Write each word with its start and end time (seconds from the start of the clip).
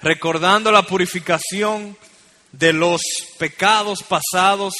recordando 0.00 0.70
la 0.70 0.82
purificación 0.82 1.96
de 2.52 2.72
los 2.72 3.02
pecados 3.38 4.02
pasados. 4.02 4.74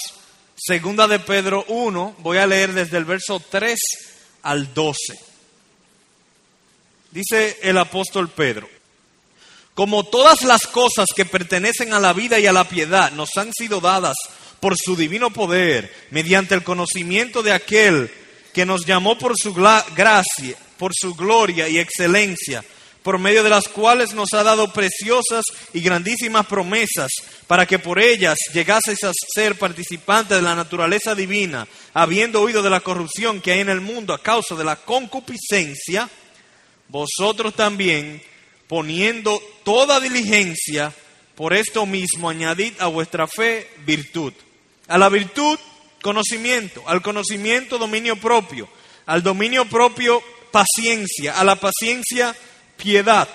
Segunda 0.56 1.06
de 1.06 1.18
Pedro 1.20 1.64
1, 1.68 2.16
voy 2.18 2.38
a 2.38 2.46
leer 2.46 2.72
desde 2.72 2.98
el 2.98 3.04
verso 3.04 3.40
3 3.40 3.78
al 4.42 4.74
12. 4.74 4.98
Dice 7.10 7.58
el 7.62 7.78
apóstol 7.78 8.28
Pedro, 8.28 8.68
como 9.74 10.04
todas 10.04 10.42
las 10.42 10.66
cosas 10.66 11.06
que 11.14 11.24
pertenecen 11.24 11.92
a 11.92 12.00
la 12.00 12.12
vida 12.12 12.38
y 12.38 12.46
a 12.46 12.52
la 12.52 12.68
piedad 12.68 13.12
nos 13.12 13.30
han 13.36 13.52
sido 13.52 13.80
dadas 13.80 14.16
por 14.60 14.74
su 14.76 14.96
divino 14.96 15.30
poder, 15.30 15.94
mediante 16.10 16.54
el 16.54 16.64
conocimiento 16.64 17.42
de 17.42 17.52
aquel 17.52 18.10
que 18.52 18.66
nos 18.66 18.84
llamó 18.84 19.16
por 19.16 19.38
su 19.38 19.54
gracia, 19.54 20.56
por 20.78 20.92
su 20.94 21.14
gloria 21.14 21.68
y 21.68 21.78
excelencia, 21.78 22.64
por 23.08 23.18
medio 23.18 23.42
de 23.42 23.48
las 23.48 23.68
cuales 23.68 24.12
nos 24.12 24.34
ha 24.34 24.42
dado 24.42 24.70
preciosas 24.70 25.42
y 25.72 25.80
grandísimas 25.80 26.44
promesas, 26.44 27.10
para 27.46 27.64
que 27.64 27.78
por 27.78 27.98
ellas 27.98 28.36
llegaseis 28.52 29.02
a 29.02 29.12
ser 29.34 29.58
participantes 29.58 30.36
de 30.36 30.42
la 30.42 30.54
naturaleza 30.54 31.14
divina, 31.14 31.66
habiendo 31.94 32.42
oído 32.42 32.60
de 32.60 32.68
la 32.68 32.80
corrupción 32.80 33.40
que 33.40 33.52
hay 33.52 33.60
en 33.60 33.70
el 33.70 33.80
mundo 33.80 34.12
a 34.12 34.22
causa 34.22 34.54
de 34.56 34.64
la 34.64 34.76
concupiscencia, 34.76 36.06
vosotros 36.88 37.54
también, 37.54 38.22
poniendo 38.66 39.40
toda 39.64 40.00
diligencia, 40.00 40.92
por 41.34 41.54
esto 41.54 41.86
mismo 41.86 42.28
añadid 42.28 42.74
a 42.78 42.88
vuestra 42.88 43.26
fe 43.26 43.70
virtud. 43.86 44.34
A 44.86 44.98
la 44.98 45.08
virtud, 45.08 45.58
conocimiento. 46.02 46.82
Al 46.86 47.00
conocimiento, 47.00 47.78
dominio 47.78 48.16
propio. 48.16 48.68
Al 49.06 49.22
dominio 49.22 49.64
propio, 49.64 50.22
paciencia. 50.52 51.40
A 51.40 51.44
la 51.44 51.56
paciencia, 51.56 52.36
piedad. 52.78 53.28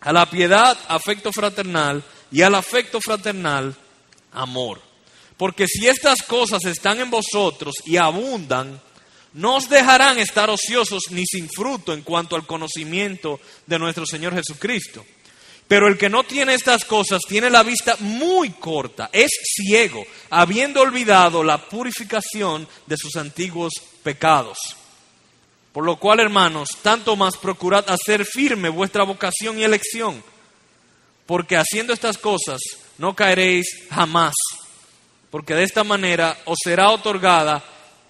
A 0.00 0.12
la 0.12 0.28
piedad, 0.28 0.76
afecto 0.88 1.30
fraternal. 1.32 2.02
Y 2.32 2.42
al 2.42 2.56
afecto 2.56 2.98
fraternal, 3.00 3.76
amor. 4.32 4.80
Porque 5.36 5.66
si 5.68 5.86
estas 5.86 6.22
cosas 6.22 6.64
están 6.64 6.98
en 7.00 7.10
vosotros 7.10 7.74
y 7.84 7.96
abundan, 7.96 8.80
no 9.34 9.56
os 9.56 9.68
dejarán 9.68 10.18
estar 10.18 10.48
ociosos 10.48 11.04
ni 11.10 11.24
sin 11.26 11.48
fruto 11.48 11.92
en 11.92 12.02
cuanto 12.02 12.36
al 12.36 12.46
conocimiento 12.46 13.38
de 13.66 13.78
nuestro 13.78 14.06
Señor 14.06 14.34
Jesucristo. 14.34 15.04
Pero 15.68 15.88
el 15.88 15.98
que 15.98 16.08
no 16.08 16.24
tiene 16.24 16.54
estas 16.54 16.84
cosas 16.84 17.20
tiene 17.28 17.50
la 17.50 17.62
vista 17.62 17.96
muy 18.00 18.50
corta, 18.50 19.10
es 19.12 19.30
ciego, 19.42 20.04
habiendo 20.30 20.80
olvidado 20.80 21.42
la 21.42 21.68
purificación 21.68 22.66
de 22.86 22.96
sus 22.96 23.16
antiguos 23.16 23.72
pecados. 24.02 24.58
Por 25.76 25.84
lo 25.84 25.96
cual, 25.96 26.20
hermanos, 26.20 26.70
tanto 26.80 27.16
más 27.16 27.36
procurad 27.36 27.84
hacer 27.90 28.24
firme 28.24 28.70
vuestra 28.70 29.02
vocación 29.02 29.58
y 29.58 29.62
elección, 29.62 30.24
porque 31.26 31.54
haciendo 31.54 31.92
estas 31.92 32.16
cosas 32.16 32.62
no 32.96 33.14
caeréis 33.14 33.66
jamás, 33.90 34.32
porque 35.30 35.54
de 35.54 35.64
esta 35.64 35.84
manera 35.84 36.34
os 36.46 36.56
será 36.64 36.88
otorgada 36.88 37.62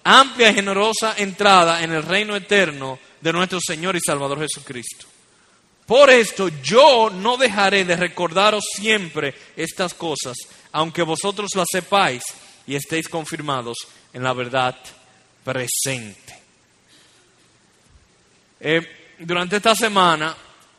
amplia 0.05 0.51
y 0.51 0.53
generosa 0.53 1.15
entrada 1.17 1.83
en 1.83 1.91
el 1.91 2.03
reino 2.03 2.37
eterno 2.37 2.99
de 3.19 3.33
nuestro 3.33 3.59
Señor 3.59 3.97
y 3.97 3.99
Salvador 3.99 4.39
Jesucristo. 4.39 5.05
Por 5.85 6.09
esto 6.09 6.47
yo 6.63 7.09
no 7.09 7.35
dejaré 7.35 7.83
de 7.83 7.97
recordaros 7.97 8.63
siempre 8.77 9.35
estas 9.57 9.93
cosas, 9.93 10.37
aunque 10.71 11.01
vosotros 11.01 11.49
las 11.53 11.67
sepáis 11.69 12.23
y 12.65 12.75
estéis 12.75 13.09
confirmados 13.09 13.75
en 14.13 14.23
la 14.23 14.31
verdad 14.31 14.73
presente. 15.43 16.46
Eh, 18.59 19.15
durante 19.19 19.57
esta 19.57 19.75
semana 19.75 20.35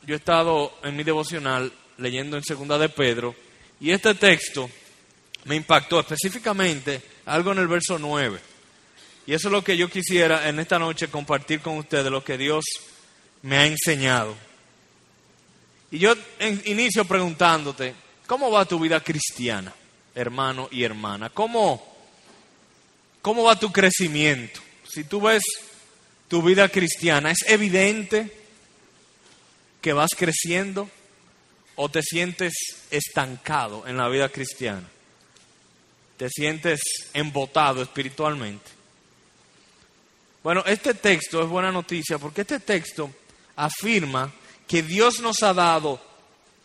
yo 0.06 0.14
he 0.14 0.18
estado 0.18 0.78
en 0.82 0.96
mi 0.96 1.04
devocional 1.04 1.72
leyendo 1.98 2.36
en 2.36 2.44
Segunda 2.44 2.78
de 2.78 2.88
Pedro 2.88 3.34
y 3.80 3.90
este 3.90 4.14
texto 4.14 4.68
me 5.44 5.56
impactó 5.56 6.00
específicamente 6.00 7.00
algo 7.26 7.52
en 7.52 7.58
el 7.58 7.68
verso 7.68 7.98
9. 7.98 8.40
Y 9.26 9.34
eso 9.34 9.48
es 9.48 9.52
lo 9.52 9.62
que 9.62 9.76
yo 9.76 9.90
quisiera 9.90 10.48
en 10.48 10.58
esta 10.58 10.78
noche 10.78 11.08
compartir 11.08 11.60
con 11.60 11.76
ustedes, 11.76 12.10
lo 12.10 12.24
que 12.24 12.38
Dios 12.38 12.64
me 13.42 13.58
ha 13.58 13.66
enseñado. 13.66 14.34
Y 15.90 15.98
yo 15.98 16.14
inicio 16.64 17.04
preguntándote, 17.04 17.94
¿cómo 18.26 18.50
va 18.50 18.64
tu 18.64 18.78
vida 18.78 19.00
cristiana, 19.00 19.72
hermano 20.14 20.68
y 20.70 20.82
hermana? 20.82 21.30
¿Cómo, 21.30 21.96
cómo 23.22 23.44
va 23.44 23.58
tu 23.58 23.70
crecimiento? 23.70 24.60
Si 24.88 25.04
tú 25.04 25.20
ves 25.20 25.42
tu 26.28 26.42
vida 26.42 26.68
cristiana, 26.68 27.30
¿es 27.30 27.48
evidente 27.48 28.30
que 29.80 29.92
vas 29.92 30.10
creciendo 30.16 30.88
o 31.76 31.88
te 31.88 32.02
sientes 32.02 32.52
estancado 32.90 33.86
en 33.86 33.96
la 33.96 34.08
vida 34.08 34.28
cristiana? 34.28 34.86
¿Te 36.16 36.28
sientes 36.28 36.80
embotado 37.14 37.82
espiritualmente? 37.82 38.70
Bueno, 40.42 40.62
este 40.66 40.94
texto 40.94 41.42
es 41.42 41.48
buena 41.48 41.72
noticia 41.72 42.18
porque 42.18 42.42
este 42.42 42.60
texto 42.60 43.10
afirma 43.56 44.32
que 44.66 44.82
Dios 44.82 45.20
nos 45.20 45.42
ha 45.42 45.54
dado 45.54 46.00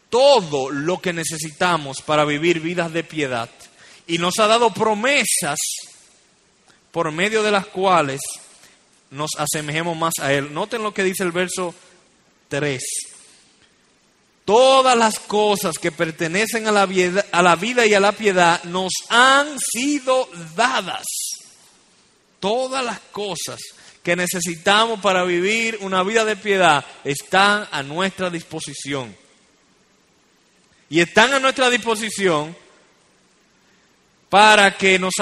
todo 0.09 0.69
lo 0.69 1.02
que 1.02 1.13
necesitamos 1.13 2.02
para 2.02 2.25
vivir 2.25 2.59
vidas 2.59 2.91
de 2.94 3.03
piedad 3.03 3.50
y 4.06 4.18
nos 4.18 4.38
ha 4.40 4.47
dado 4.47 4.72
promesas 4.72 5.57
por 6.91 7.12
medio 7.12 7.41
de 7.41 7.52
las 7.52 7.66
cuales 7.68 8.19
nos 9.13 9.31
asemejemos 9.38 9.96
más 9.96 10.13
a 10.19 10.34
Él. 10.34 10.53
Noten 10.53 10.84
lo 10.84 10.94
que 10.94 11.03
dice 11.03 11.24
el 11.24 11.31
verso 11.31 11.74
3. 12.50 12.81
Todas 14.46 14.97
las 14.97 15.19
cosas 15.19 15.78
que 15.78 15.91
pertenecen 15.91 16.68
a 16.68 16.72
la, 16.72 16.85
vida, 16.85 17.25
a 17.31 17.41
la 17.41 17.56
vida 17.56 17.85
y 17.85 17.94
a 17.94 18.00
la 18.00 18.12
piedad 18.12 18.62
nos 18.66 18.91
han 19.09 19.47
sido 19.59 20.28
dadas. 20.56 21.06
Todas 22.40 22.84
las 22.84 23.00
cosas 23.00 23.59
que 24.03 24.18
necesitamos 24.18 25.00
para 25.00 25.23
vivir 25.23 25.78
una 25.81 26.03
vida 26.03 26.25
de 26.25 26.35
piedad 26.35 26.85
están 27.06 27.68
a 27.72 27.84
nuestra 27.84 28.29
disposición. 28.29 29.16
Y 30.90 31.00
están 31.00 31.34
a 31.34 31.40
nuestra 31.40 31.69
disposición 31.69 32.56
para 34.29 34.75
que 34.75 35.00
nos 35.00 35.13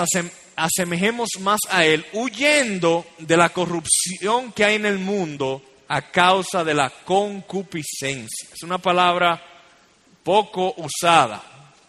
asemejemos 0.55 1.29
más 1.39 1.59
a 1.69 1.85
Él, 1.85 2.05
huyendo 2.13 3.05
de 3.17 3.37
la 3.37 3.49
corrupción 3.49 4.51
que 4.53 4.65
hay 4.65 4.75
en 4.75 4.85
el 4.85 4.99
mundo 4.99 5.61
a 5.87 6.11
causa 6.11 6.63
de 6.63 6.73
la 6.73 6.89
concupiscencia. 6.89 8.49
Es 8.53 8.63
una 8.63 8.77
palabra 8.77 9.43
poco 10.23 10.73
usada. 10.77 11.43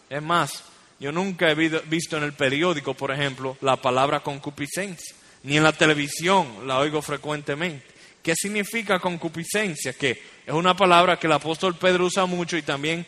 Es 0.08 0.22
más, 0.22 0.62
yo 0.98 1.12
nunca 1.12 1.50
he 1.50 1.54
visto 1.54 2.16
en 2.16 2.24
el 2.24 2.32
periódico, 2.32 2.94
por 2.94 3.10
ejemplo, 3.10 3.56
la 3.60 3.76
palabra 3.76 4.20
concupiscencia 4.20 5.16
ni 5.44 5.56
en 5.56 5.64
la 5.64 5.72
televisión 5.72 6.66
la 6.66 6.78
oigo 6.78 7.02
frecuentemente. 7.02 7.86
¿Qué 8.22 8.34
significa 8.36 9.00
concupiscencia? 9.00 9.92
Que 9.94 10.10
es 10.46 10.54
una 10.54 10.76
palabra 10.76 11.18
que 11.18 11.26
el 11.26 11.32
apóstol 11.32 11.76
Pedro 11.76 12.06
usa 12.06 12.26
mucho 12.26 12.56
y 12.56 12.62
también 12.62 13.04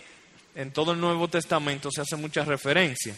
en 0.55 0.73
todo 0.73 0.93
el 0.93 1.01
Nuevo 1.01 1.29
Testamento 1.29 1.91
se 1.93 2.01
hace 2.01 2.17
mucha 2.17 2.45
referencia. 2.45 3.15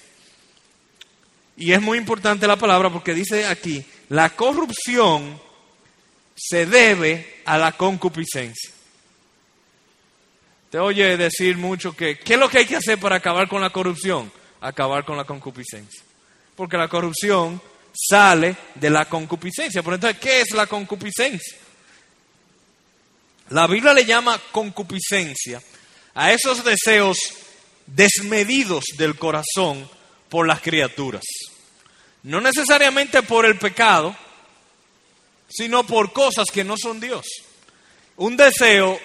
Y 1.56 1.72
es 1.72 1.80
muy 1.80 1.98
importante 1.98 2.46
la 2.46 2.56
palabra 2.56 2.90
porque 2.90 3.14
dice 3.14 3.46
aquí, 3.46 3.84
la 4.10 4.30
corrupción 4.30 5.40
se 6.34 6.66
debe 6.66 7.40
a 7.46 7.56
la 7.56 7.72
concupiscencia. 7.72 8.70
Te 10.70 10.78
oye 10.78 11.16
decir 11.16 11.56
mucho 11.56 11.96
que, 11.96 12.18
¿qué 12.18 12.34
es 12.34 12.40
lo 12.40 12.48
que 12.50 12.58
hay 12.58 12.66
que 12.66 12.76
hacer 12.76 12.98
para 12.98 13.16
acabar 13.16 13.48
con 13.48 13.62
la 13.62 13.70
corrupción? 13.70 14.30
Acabar 14.60 15.04
con 15.04 15.16
la 15.16 15.24
concupiscencia. 15.24 16.02
Porque 16.54 16.76
la 16.76 16.88
corrupción 16.88 17.60
sale 17.94 18.56
de 18.74 18.90
la 18.90 19.06
concupiscencia. 19.06 19.82
Por 19.82 19.94
entonces, 19.94 20.20
¿qué 20.20 20.42
es 20.42 20.50
la 20.52 20.66
concupiscencia? 20.66 21.56
La 23.50 23.66
Biblia 23.66 23.94
le 23.94 24.04
llama 24.04 24.40
concupiscencia 24.52 25.62
a 26.14 26.32
esos 26.32 26.64
deseos 26.64 27.16
desmedidos 27.86 28.84
del 28.98 29.16
corazón 29.16 29.88
por 30.28 30.46
las 30.46 30.60
criaturas. 30.60 31.22
No 32.22 32.40
necesariamente 32.40 33.22
por 33.22 33.46
el 33.46 33.58
pecado, 33.58 34.16
sino 35.48 35.86
por 35.86 36.12
cosas 36.12 36.46
que 36.52 36.64
no 36.64 36.76
son 36.76 37.00
Dios. 37.00 37.26
Un 38.16 38.36
deseo 38.36 38.98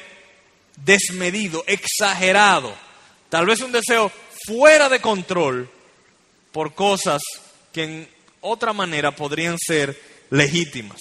desmedido, 0.77 1.63
exagerado, 1.67 2.73
tal 3.29 3.45
vez 3.45 3.59
un 3.61 3.71
deseo 3.71 4.11
fuera 4.45 4.89
de 4.89 4.99
control 4.99 5.69
por 6.51 6.73
cosas 6.73 7.21
que 7.71 7.83
en 7.83 8.09
otra 8.41 8.73
manera 8.73 9.15
podrían 9.15 9.57
ser 9.59 9.99
legítimas. 10.31 10.99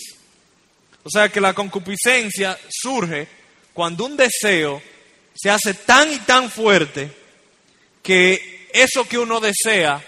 O 1.03 1.11
sea 1.11 1.29
que 1.31 1.41
la 1.41 1.55
concupiscencia 1.55 2.59
surge 2.69 3.27
cuando 3.73 4.05
un 4.05 4.17
deseo 4.17 4.83
se 5.35 5.49
hace 5.49 5.75
tan 5.75 6.13
y 6.13 6.19
tan 6.19 6.51
fuerte 6.51 7.11
que 8.03 8.69
eso 8.73 9.09
que 9.09 9.19
uno 9.19 9.41
desea 9.41 10.05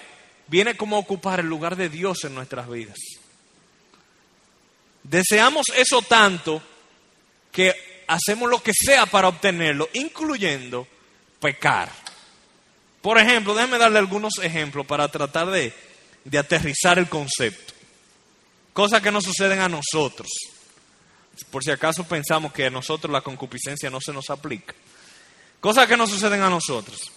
viene 0.52 0.76
como 0.76 0.98
ocupar 0.98 1.40
el 1.40 1.46
lugar 1.46 1.76
de 1.76 1.88
Dios 1.88 2.24
en 2.24 2.34
nuestras 2.34 2.68
vidas. 2.68 2.98
Deseamos 5.02 5.64
eso 5.74 6.02
tanto 6.02 6.62
que 7.50 8.04
hacemos 8.06 8.50
lo 8.50 8.62
que 8.62 8.72
sea 8.74 9.06
para 9.06 9.28
obtenerlo, 9.28 9.88
incluyendo 9.94 10.86
pecar. 11.40 11.90
Por 13.00 13.16
ejemplo, 13.16 13.54
déjenme 13.54 13.78
darle 13.78 13.98
algunos 13.98 14.34
ejemplos 14.42 14.84
para 14.84 15.08
tratar 15.08 15.50
de, 15.50 15.72
de 16.22 16.38
aterrizar 16.38 16.98
el 16.98 17.08
concepto. 17.08 17.72
Cosas 18.74 19.00
que 19.00 19.10
no 19.10 19.22
suceden 19.22 19.60
a 19.60 19.70
nosotros. 19.70 20.28
Por 21.50 21.64
si 21.64 21.70
acaso 21.70 22.04
pensamos 22.04 22.52
que 22.52 22.66
a 22.66 22.70
nosotros 22.70 23.10
la 23.10 23.22
concupiscencia 23.22 23.88
no 23.88 24.02
se 24.02 24.12
nos 24.12 24.28
aplica. 24.28 24.74
Cosas 25.60 25.88
que 25.88 25.96
no 25.96 26.06
suceden 26.06 26.42
a 26.42 26.50
nosotros. 26.50 27.10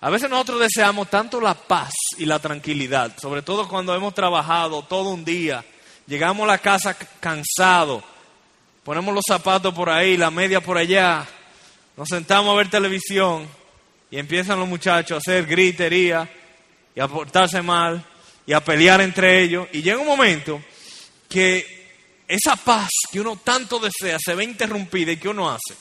A 0.00 0.10
veces 0.10 0.28
nosotros 0.28 0.60
deseamos 0.60 1.08
tanto 1.08 1.40
la 1.40 1.54
paz 1.54 1.92
y 2.18 2.26
la 2.26 2.38
tranquilidad, 2.38 3.16
sobre 3.18 3.42
todo 3.42 3.66
cuando 3.66 3.94
hemos 3.94 4.14
trabajado 4.14 4.82
todo 4.82 5.10
un 5.10 5.24
día, 5.24 5.64
llegamos 6.06 6.44
a 6.44 6.52
la 6.52 6.58
casa 6.58 6.94
cansados, 7.18 8.04
ponemos 8.84 9.14
los 9.14 9.24
zapatos 9.26 9.72
por 9.72 9.88
ahí, 9.88 10.18
la 10.18 10.30
media 10.30 10.60
por 10.60 10.76
allá, 10.76 11.26
nos 11.96 12.08
sentamos 12.08 12.52
a 12.52 12.56
ver 12.58 12.68
televisión 12.68 13.48
y 14.10 14.18
empiezan 14.18 14.58
los 14.58 14.68
muchachos 14.68 15.16
a 15.16 15.18
hacer 15.18 15.46
gritería 15.46 16.28
y 16.94 17.00
a 17.00 17.08
portarse 17.08 17.62
mal 17.62 18.04
y 18.46 18.52
a 18.52 18.62
pelear 18.62 19.00
entre 19.00 19.42
ellos. 19.42 19.66
Y 19.72 19.80
llega 19.80 19.98
un 19.98 20.06
momento 20.06 20.62
que 21.28 22.22
esa 22.28 22.54
paz 22.56 22.90
que 23.10 23.20
uno 23.20 23.36
tanto 23.36 23.78
desea 23.78 24.18
se 24.22 24.34
ve 24.34 24.44
interrumpida 24.44 25.12
y 25.12 25.16
¿qué 25.16 25.28
uno 25.28 25.48
hace? 25.48 25.74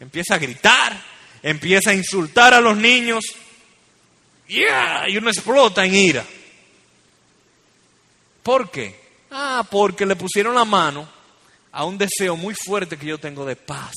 Empieza 0.00 0.34
a 0.34 0.38
gritar, 0.38 1.00
empieza 1.40 1.90
a 1.90 1.94
insultar 1.94 2.52
a 2.52 2.60
los 2.60 2.76
niños 2.76 3.24
y 4.48 5.16
uno 5.16 5.30
explota 5.30 5.84
en 5.84 5.94
ira. 5.94 6.24
¿Por 8.42 8.70
qué? 8.70 9.02
Ah, 9.30 9.66
porque 9.68 10.06
le 10.06 10.16
pusieron 10.16 10.54
la 10.54 10.64
mano 10.64 11.08
a 11.72 11.84
un 11.84 11.98
deseo 11.98 12.36
muy 12.36 12.54
fuerte 12.54 12.96
que 12.96 13.06
yo 13.06 13.18
tengo 13.18 13.44
de 13.44 13.56
paz 13.56 13.92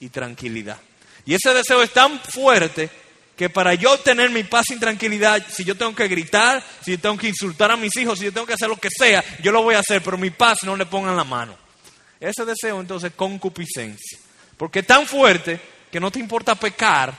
y 0.00 0.08
tranquilidad. 0.08 0.80
Y 1.24 1.34
ese 1.34 1.52
deseo 1.52 1.82
es 1.82 1.92
tan 1.92 2.18
fuerte 2.20 2.88
que 3.36 3.50
para 3.50 3.74
yo 3.74 3.92
obtener 3.92 4.30
mi 4.30 4.44
paz 4.44 4.70
y 4.70 4.78
tranquilidad, 4.78 5.44
si 5.48 5.62
yo 5.62 5.76
tengo 5.76 5.94
que 5.94 6.08
gritar, 6.08 6.64
si 6.82 6.92
yo 6.92 6.98
tengo 6.98 7.18
que 7.18 7.28
insultar 7.28 7.70
a 7.70 7.76
mis 7.76 7.94
hijos, 7.96 8.18
si 8.18 8.24
yo 8.24 8.32
tengo 8.32 8.46
que 8.46 8.54
hacer 8.54 8.68
lo 8.68 8.76
que 8.76 8.88
sea, 8.90 9.22
yo 9.42 9.52
lo 9.52 9.62
voy 9.62 9.74
a 9.74 9.80
hacer, 9.80 10.02
pero 10.02 10.16
mi 10.16 10.30
paz 10.30 10.62
no 10.62 10.74
le 10.74 10.86
pongan 10.86 11.16
la 11.16 11.24
mano. 11.24 11.56
Ese 12.18 12.44
deseo 12.46 12.80
entonces 12.80 13.12
concupiscencia. 13.14 14.18
Porque 14.56 14.78
es 14.78 14.86
tan 14.86 15.06
fuerte 15.06 15.60
que 15.92 16.00
no 16.00 16.10
te 16.10 16.18
importa 16.18 16.54
pecar 16.54 17.14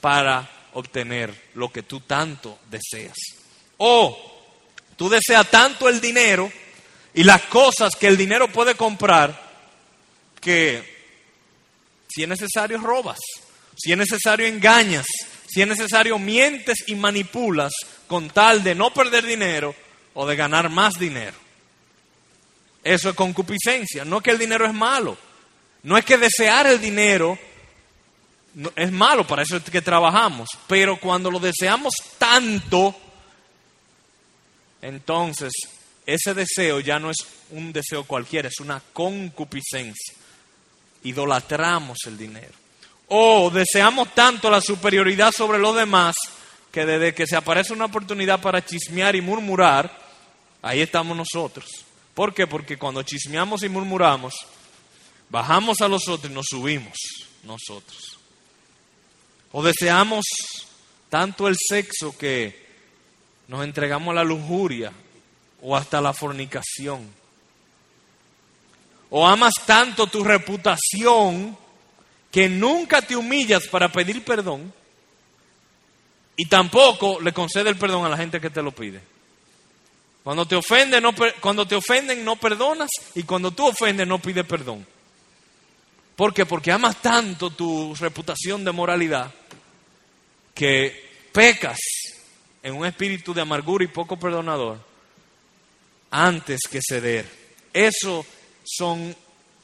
para 0.00 0.48
obtener 0.74 1.50
lo 1.54 1.70
que 1.70 1.82
tú 1.82 2.00
tanto 2.00 2.58
deseas. 2.70 3.16
O 3.78 4.16
tú 4.96 5.08
deseas 5.08 5.50
tanto 5.50 5.88
el 5.88 6.00
dinero 6.00 6.50
y 7.14 7.24
las 7.24 7.42
cosas 7.42 7.96
que 7.96 8.06
el 8.06 8.16
dinero 8.16 8.52
puede 8.52 8.74
comprar 8.74 9.50
que 10.40 11.00
si 12.08 12.22
es 12.22 12.28
necesario 12.28 12.78
robas, 12.78 13.18
si 13.76 13.92
es 13.92 13.98
necesario 13.98 14.46
engañas, 14.46 15.06
si 15.48 15.62
es 15.62 15.68
necesario 15.68 16.18
mientes 16.18 16.84
y 16.86 16.94
manipulas 16.94 17.72
con 18.06 18.30
tal 18.30 18.62
de 18.62 18.74
no 18.74 18.92
perder 18.92 19.24
dinero 19.24 19.74
o 20.14 20.26
de 20.26 20.36
ganar 20.36 20.70
más 20.70 20.94
dinero. 20.94 21.36
Eso 22.82 23.10
es 23.10 23.14
concupiscencia. 23.14 24.04
No 24.04 24.18
es 24.18 24.22
que 24.22 24.30
el 24.30 24.38
dinero 24.38 24.66
es 24.66 24.72
malo. 24.72 25.16
No 25.82 25.96
es 25.96 26.04
que 26.04 26.18
desear 26.18 26.66
el 26.66 26.80
dinero 26.80 27.38
es 28.76 28.92
malo, 28.92 29.26
para 29.26 29.42
eso 29.42 29.56
es 29.56 29.64
que 29.64 29.82
trabajamos. 29.82 30.48
Pero 30.66 30.98
cuando 30.98 31.30
lo 31.30 31.38
deseamos 31.38 31.94
tanto, 32.18 32.94
entonces 34.82 35.52
ese 36.06 36.34
deseo 36.34 36.80
ya 36.80 36.98
no 36.98 37.10
es 37.10 37.18
un 37.50 37.72
deseo 37.72 38.04
cualquiera, 38.04 38.48
es 38.48 38.60
una 38.60 38.82
concupiscencia. 38.92 40.14
Idolatramos 41.04 41.98
el 42.06 42.18
dinero. 42.18 42.52
O 43.08 43.50
deseamos 43.50 44.14
tanto 44.14 44.50
la 44.50 44.60
superioridad 44.60 45.32
sobre 45.32 45.58
los 45.58 45.74
demás 45.74 46.14
que 46.70 46.86
desde 46.86 47.14
que 47.14 47.26
se 47.26 47.36
aparece 47.36 47.72
una 47.72 47.86
oportunidad 47.86 48.40
para 48.40 48.64
chismear 48.64 49.16
y 49.16 49.20
murmurar, 49.20 49.90
ahí 50.62 50.80
estamos 50.80 51.16
nosotros. 51.16 51.66
¿Por 52.14 52.32
qué? 52.34 52.46
Porque 52.46 52.76
cuando 52.76 53.02
chismeamos 53.02 53.62
y 53.62 53.68
murmuramos, 53.68 54.34
bajamos 55.28 55.80
a 55.80 55.88
los 55.88 56.08
otros 56.08 56.30
y 56.30 56.34
nos 56.34 56.46
subimos 56.48 56.96
nosotros. 57.42 58.19
O 59.52 59.62
deseamos 59.62 60.24
tanto 61.08 61.48
el 61.48 61.56
sexo 61.58 62.16
que 62.16 62.68
nos 63.48 63.64
entregamos 63.64 64.12
a 64.12 64.14
la 64.14 64.24
lujuria 64.24 64.92
o 65.60 65.76
hasta 65.76 66.00
la 66.00 66.12
fornicación. 66.12 67.08
O 69.10 69.26
amas 69.26 69.54
tanto 69.66 70.06
tu 70.06 70.22
reputación 70.22 71.58
que 72.30 72.48
nunca 72.48 73.02
te 73.02 73.16
humillas 73.16 73.66
para 73.66 73.90
pedir 73.90 74.24
perdón 74.24 74.72
y 76.36 76.46
tampoco 76.46 77.20
le 77.20 77.32
concede 77.32 77.70
el 77.70 77.76
perdón 77.76 78.06
a 78.06 78.08
la 78.08 78.16
gente 78.16 78.40
que 78.40 78.50
te 78.50 78.62
lo 78.62 78.70
pide. 78.70 79.00
Cuando 80.22 80.46
te 80.46 80.54
ofenden 80.54 81.02
no, 81.02 81.12
cuando 81.40 81.66
te 81.66 81.74
ofenden 81.74 82.24
no 82.24 82.36
perdonas 82.36 82.90
y 83.16 83.24
cuando 83.24 83.50
tú 83.50 83.66
ofendes 83.66 84.06
no 84.06 84.20
pides 84.20 84.46
perdón. 84.46 84.86
¿Por 86.14 86.32
qué? 86.32 86.46
Porque 86.46 86.70
amas 86.70 87.02
tanto 87.02 87.50
tu 87.50 87.94
reputación 87.96 88.64
de 88.64 88.70
moralidad 88.70 89.32
que 90.60 91.08
pecas 91.32 91.78
en 92.62 92.74
un 92.74 92.84
espíritu 92.84 93.32
de 93.32 93.40
amargura 93.40 93.82
y 93.82 93.86
poco 93.86 94.18
perdonador 94.18 94.78
antes 96.10 96.60
que 96.70 96.80
ceder. 96.86 97.26
Eso 97.72 98.26
son 98.62 99.16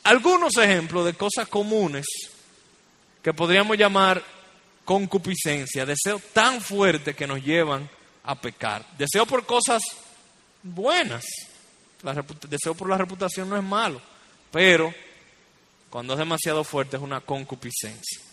algunos 0.04 0.56
ejemplos 0.56 1.04
de 1.04 1.12
cosas 1.12 1.48
comunes 1.48 2.06
que 3.22 3.34
podríamos 3.34 3.76
llamar 3.76 4.24
concupiscencia, 4.86 5.84
deseo 5.84 6.18
tan 6.32 6.62
fuerte 6.62 7.12
que 7.12 7.26
nos 7.26 7.44
llevan 7.44 7.90
a 8.24 8.34
pecar. 8.40 8.82
Deseo 8.96 9.26
por 9.26 9.44
cosas 9.44 9.82
buenas. 10.62 11.26
deseo 12.48 12.74
por 12.74 12.88
la 12.88 12.96
reputación 12.96 13.50
no 13.50 13.58
es 13.58 13.62
malo, 13.62 14.00
pero 14.50 14.94
cuando 15.90 16.14
es 16.14 16.18
demasiado 16.18 16.64
fuerte 16.64 16.96
es 16.96 17.02
una 17.02 17.20
concupiscencia. 17.20 18.25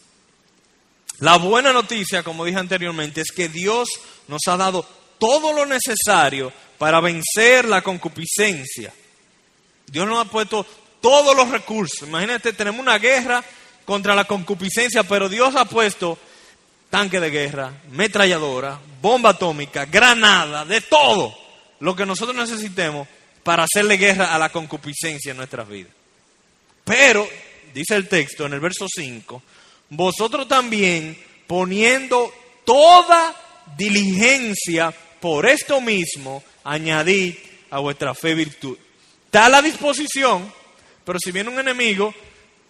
La 1.23 1.37
buena 1.37 1.71
noticia, 1.71 2.21
como 2.21 2.43
dije 2.43 2.59
anteriormente, 2.59 3.21
es 3.21 3.31
que 3.31 3.47
Dios 3.47 3.87
nos 4.27 4.41
ha 4.47 4.57
dado 4.57 4.85
todo 5.17 5.53
lo 5.53 5.65
necesario 5.65 6.51
para 6.77 6.99
vencer 6.99 7.63
la 7.63 7.81
concupiscencia. 7.81 8.93
Dios 9.87 10.05
nos 10.05 10.19
ha 10.19 10.29
puesto 10.29 10.65
todos 10.99 11.33
los 11.33 11.49
recursos. 11.49 12.09
Imagínate, 12.09 12.51
tenemos 12.51 12.81
una 12.81 12.97
guerra 12.97 13.41
contra 13.85 14.15
la 14.15 14.25
concupiscencia, 14.25 15.03
pero 15.03 15.29
Dios 15.29 15.55
ha 15.55 15.63
puesto 15.63 16.17
tanque 16.89 17.21
de 17.21 17.29
guerra, 17.29 17.71
metralladora, 17.91 18.77
bomba 19.01 19.29
atómica, 19.29 19.86
granada, 19.86 20.65
de 20.65 20.81
todo 20.81 21.33
lo 21.79 21.95
que 21.95 22.05
nosotros 22.05 22.36
necesitemos 22.36 23.07
para 23.43 23.63
hacerle 23.63 23.95
guerra 23.95 24.36
a 24.36 24.38
la 24.38 24.50
concupiscencia 24.50 25.31
en 25.31 25.38
nuestras 25.38 25.69
vidas. 25.69 25.93
Pero, 26.83 27.25
dice 27.74 27.95
el 27.95 28.09
texto 28.09 28.45
en 28.45 28.51
el 28.51 28.59
verso 28.59 28.88
5, 28.93 29.41
vosotros 29.95 30.47
también 30.47 31.17
poniendo 31.47 32.33
toda 32.65 33.35
diligencia 33.77 34.93
por 35.19 35.45
esto 35.45 35.81
mismo, 35.81 36.43
añadid 36.63 37.35
a 37.69 37.79
vuestra 37.79 38.13
fe 38.13 38.35
virtud. 38.35 38.77
Está 39.25 39.45
a 39.45 39.50
la 39.50 39.62
disposición, 39.62 40.51
pero 41.05 41.19
si 41.19 41.31
viene 41.31 41.50
un 41.50 41.59
enemigo 41.59 42.13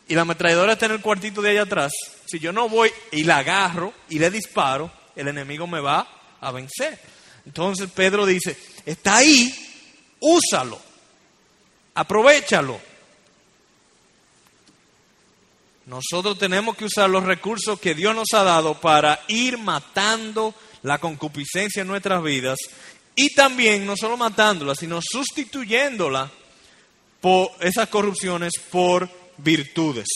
y 0.07 0.15
la 0.15 0.21
ametralladora 0.21 0.73
está 0.73 0.85
en 0.85 0.93
el 0.93 1.01
cuartito 1.01 1.41
de 1.41 1.51
allá 1.51 1.63
atrás, 1.63 1.91
si 2.25 2.39
yo 2.39 2.51
no 2.51 2.69
voy 2.69 2.91
y 3.11 3.23
la 3.23 3.37
agarro 3.39 3.93
y 4.09 4.19
le 4.19 4.29
disparo, 4.29 4.91
el 5.15 5.27
enemigo 5.27 5.67
me 5.67 5.79
va 5.79 6.07
a 6.39 6.51
vencer. 6.51 6.99
Entonces 7.45 7.89
Pedro 7.93 8.25
dice, 8.25 8.57
está 8.85 9.17
ahí, 9.17 9.53
úsalo, 10.19 10.79
aprovechalo. 11.95 12.92
Nosotros 15.85 16.37
tenemos 16.37 16.77
que 16.77 16.85
usar 16.85 17.09
los 17.09 17.23
recursos 17.23 17.79
que 17.79 17.93
Dios 17.93 18.15
nos 18.15 18.33
ha 18.33 18.43
dado 18.43 18.79
para 18.79 19.21
ir 19.27 19.57
matando 19.57 20.55
la 20.81 20.99
concupiscencia 20.99 21.81
en 21.81 21.87
nuestras 21.87 22.23
vidas 22.23 22.57
y 23.15 23.33
también 23.33 23.85
no 23.85 23.95
solo 23.97 24.15
matándola, 24.15 24.75
sino 24.75 25.01
sustituyéndola 25.01 26.31
por 27.19 27.51
esas 27.59 27.89
corrupciones 27.89 28.53
por 28.71 29.09
virtudes. 29.37 30.07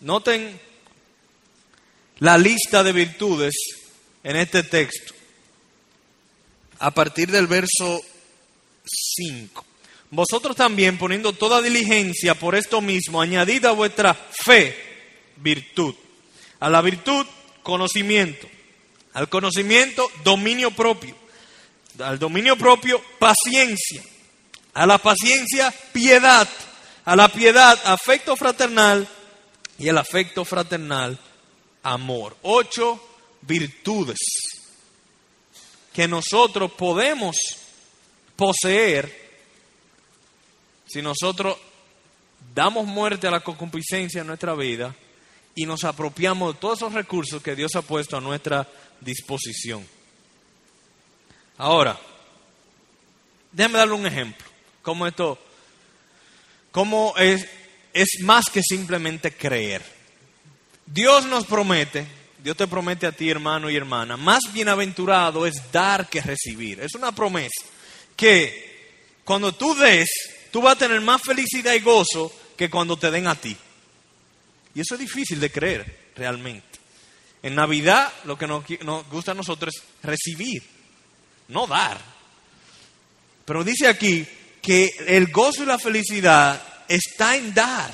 Noten 0.00 0.58
la 2.20 2.38
lista 2.38 2.82
de 2.82 2.92
virtudes 2.92 3.54
en 4.22 4.36
este 4.36 4.62
texto. 4.62 5.14
A 6.80 6.90
partir 6.92 7.30
del 7.30 7.46
verso 7.46 8.00
5. 8.84 9.67
Vosotros 10.10 10.56
también, 10.56 10.96
poniendo 10.96 11.32
toda 11.32 11.60
diligencia 11.60 12.34
por 12.34 12.54
esto 12.54 12.80
mismo, 12.80 13.20
añadid 13.20 13.64
a 13.66 13.72
vuestra 13.72 14.14
fe 14.14 14.76
virtud. 15.36 15.94
A 16.60 16.70
la 16.70 16.80
virtud, 16.80 17.26
conocimiento. 17.62 18.48
Al 19.12 19.28
conocimiento, 19.28 20.10
dominio 20.24 20.70
propio. 20.70 21.14
Al 21.98 22.18
dominio 22.18 22.56
propio, 22.56 23.02
paciencia. 23.18 24.02
A 24.72 24.86
la 24.86 24.98
paciencia, 24.98 25.72
piedad. 25.92 26.48
A 27.04 27.14
la 27.14 27.28
piedad, 27.28 27.78
afecto 27.84 28.34
fraternal. 28.36 29.06
Y 29.78 29.88
el 29.88 29.98
afecto 29.98 30.44
fraternal, 30.44 31.18
amor. 31.82 32.36
Ocho 32.42 33.00
virtudes 33.42 34.18
que 35.92 36.08
nosotros 36.08 36.72
podemos 36.72 37.36
poseer 38.36 39.27
si 40.88 41.02
nosotros 41.02 41.56
damos 42.54 42.86
muerte 42.86 43.26
a 43.26 43.30
la 43.30 43.40
concupiscencia 43.40 44.20
en 44.22 44.26
nuestra 44.26 44.54
vida 44.54 44.94
y 45.54 45.66
nos 45.66 45.84
apropiamos 45.84 46.54
de 46.54 46.60
todos 46.60 46.78
esos 46.78 46.92
recursos 46.92 47.42
que 47.42 47.56
Dios 47.56 47.74
ha 47.76 47.82
puesto 47.82 48.16
a 48.16 48.20
nuestra 48.20 48.66
disposición. 49.00 49.86
Ahora, 51.58 51.98
déjame 53.52 53.78
darle 53.78 53.94
un 53.94 54.06
ejemplo. 54.06 54.46
Cómo 54.82 55.06
esto, 55.06 55.38
cómo 56.70 57.14
es, 57.18 57.46
es 57.92 58.08
más 58.22 58.46
que 58.46 58.62
simplemente 58.62 59.32
creer. 59.32 59.82
Dios 60.86 61.26
nos 61.26 61.44
promete, 61.44 62.06
Dios 62.42 62.56
te 62.56 62.66
promete 62.66 63.06
a 63.06 63.12
ti, 63.12 63.28
hermano 63.28 63.68
y 63.68 63.76
hermana, 63.76 64.16
más 64.16 64.40
bienaventurado 64.52 65.46
es 65.46 65.70
dar 65.70 66.08
que 66.08 66.22
recibir. 66.22 66.80
Es 66.80 66.94
una 66.94 67.12
promesa 67.12 67.66
que 68.16 68.68
cuando 69.24 69.52
tú 69.52 69.74
des, 69.74 70.08
tú 70.50 70.62
vas 70.62 70.74
a 70.76 70.78
tener 70.78 71.00
más 71.00 71.22
felicidad 71.22 71.74
y 71.74 71.80
gozo 71.80 72.32
que 72.56 72.70
cuando 72.70 72.96
te 72.96 73.10
den 73.10 73.26
a 73.26 73.34
ti. 73.34 73.56
Y 74.74 74.80
eso 74.80 74.94
es 74.94 75.00
difícil 75.00 75.40
de 75.40 75.50
creer, 75.50 76.10
realmente. 76.14 76.78
En 77.42 77.54
Navidad 77.54 78.12
lo 78.24 78.36
que 78.36 78.46
nos, 78.46 78.64
gusta 79.08 79.32
a 79.32 79.34
nosotros 79.34 79.74
es 79.74 79.82
recibir, 80.02 80.62
no 81.48 81.66
dar. 81.66 81.98
Pero 83.44 83.64
dice 83.64 83.88
aquí 83.88 84.26
que 84.60 84.90
el 85.06 85.28
gozo 85.28 85.62
y 85.62 85.66
la 85.66 85.78
felicidad 85.78 86.62
está 86.88 87.36
en 87.36 87.54
dar. 87.54 87.92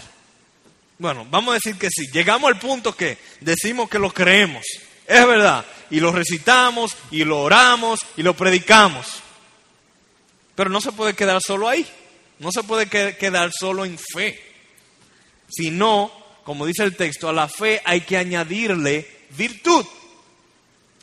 Bueno, 0.98 1.26
vamos 1.30 1.52
a 1.52 1.54
decir 1.54 1.76
que 1.76 1.90
sí. 1.90 2.06
Llegamos 2.12 2.48
al 2.48 2.58
punto 2.58 2.96
que 2.96 3.18
decimos 3.40 3.88
que 3.88 3.98
lo 3.98 4.12
creemos. 4.12 4.64
Es 5.06 5.26
verdad. 5.26 5.64
Y 5.90 6.00
lo 6.00 6.12
recitamos, 6.12 6.96
y 7.10 7.24
lo 7.24 7.40
oramos, 7.40 8.00
y 8.16 8.22
lo 8.22 8.34
predicamos. 8.34 9.06
Pero 10.54 10.70
no 10.70 10.80
se 10.80 10.92
puede 10.92 11.14
quedar 11.14 11.40
solo 11.42 11.68
ahí. 11.68 11.86
No 12.38 12.50
se 12.52 12.62
puede 12.62 12.88
quedar 12.88 13.50
solo 13.52 13.84
en 13.84 13.98
fe. 13.98 14.42
Sino, 15.48 16.10
como 16.44 16.66
dice 16.66 16.82
el 16.82 16.96
texto, 16.96 17.28
a 17.28 17.32
la 17.32 17.48
fe 17.48 17.80
hay 17.84 18.00
que 18.02 18.16
añadirle 18.16 19.08
virtud. 19.30 19.86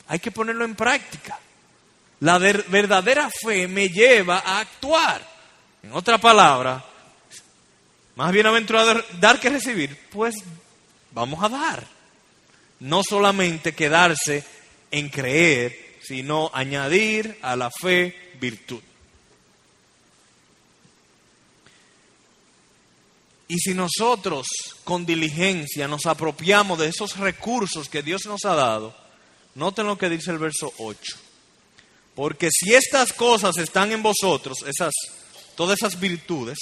Hay 0.07 0.19
que 0.19 0.31
ponerlo 0.31 0.65
en 0.65 0.75
práctica. 0.75 1.39
La 2.19 2.37
verdadera 2.37 3.29
fe 3.29 3.67
me 3.67 3.89
lleva 3.89 4.39
a 4.39 4.59
actuar. 4.59 5.25
En 5.83 5.93
otra 5.93 6.19
palabra, 6.19 6.83
más 8.15 8.31
bienaventurado 8.31 9.03
dar 9.19 9.39
que 9.39 9.49
recibir, 9.49 9.97
pues 10.11 10.35
vamos 11.11 11.43
a 11.43 11.49
dar. 11.49 11.83
No 12.81 13.01
solamente 13.03 13.73
quedarse 13.73 14.43
en 14.91 15.09
creer, 15.09 15.97
sino 16.03 16.51
añadir 16.53 17.39
a 17.41 17.55
la 17.55 17.71
fe 17.71 18.33
virtud. 18.39 18.81
Y 23.51 23.59
si 23.59 23.73
nosotros 23.73 24.47
con 24.85 25.05
diligencia 25.05 25.85
nos 25.85 26.05
apropiamos 26.05 26.79
de 26.79 26.87
esos 26.87 27.17
recursos 27.17 27.89
que 27.89 28.01
Dios 28.01 28.21
nos 28.25 28.45
ha 28.45 28.55
dado, 28.55 28.95
noten 29.55 29.87
lo 29.87 29.97
que 29.97 30.07
dice 30.07 30.31
el 30.31 30.37
verso 30.37 30.73
8. 30.77 31.17
Porque 32.15 32.47
si 32.49 32.73
estas 32.73 33.11
cosas 33.11 33.57
están 33.57 33.91
en 33.91 34.01
vosotros, 34.01 34.59
esas, 34.65 34.93
todas 35.57 35.79
esas 35.79 35.99
virtudes, 35.99 36.59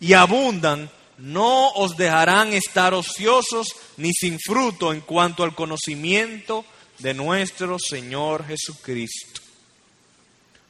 y 0.00 0.14
abundan, 0.14 0.90
no 1.18 1.72
os 1.72 1.94
dejarán 1.94 2.54
estar 2.54 2.94
ociosos 2.94 3.66
ni 3.98 4.14
sin 4.14 4.38
fruto 4.40 4.94
en 4.94 5.02
cuanto 5.02 5.44
al 5.44 5.54
conocimiento 5.54 6.64
de 7.00 7.12
nuestro 7.12 7.76
Señor 7.78 8.46
Jesucristo. 8.46 9.42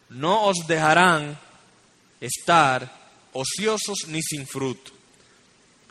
No 0.09 0.47
os 0.47 0.67
dejarán 0.67 1.39
estar 2.21 2.93
ociosos 3.33 4.09
ni 4.09 4.21
sin 4.21 4.45
fruto. 4.45 4.98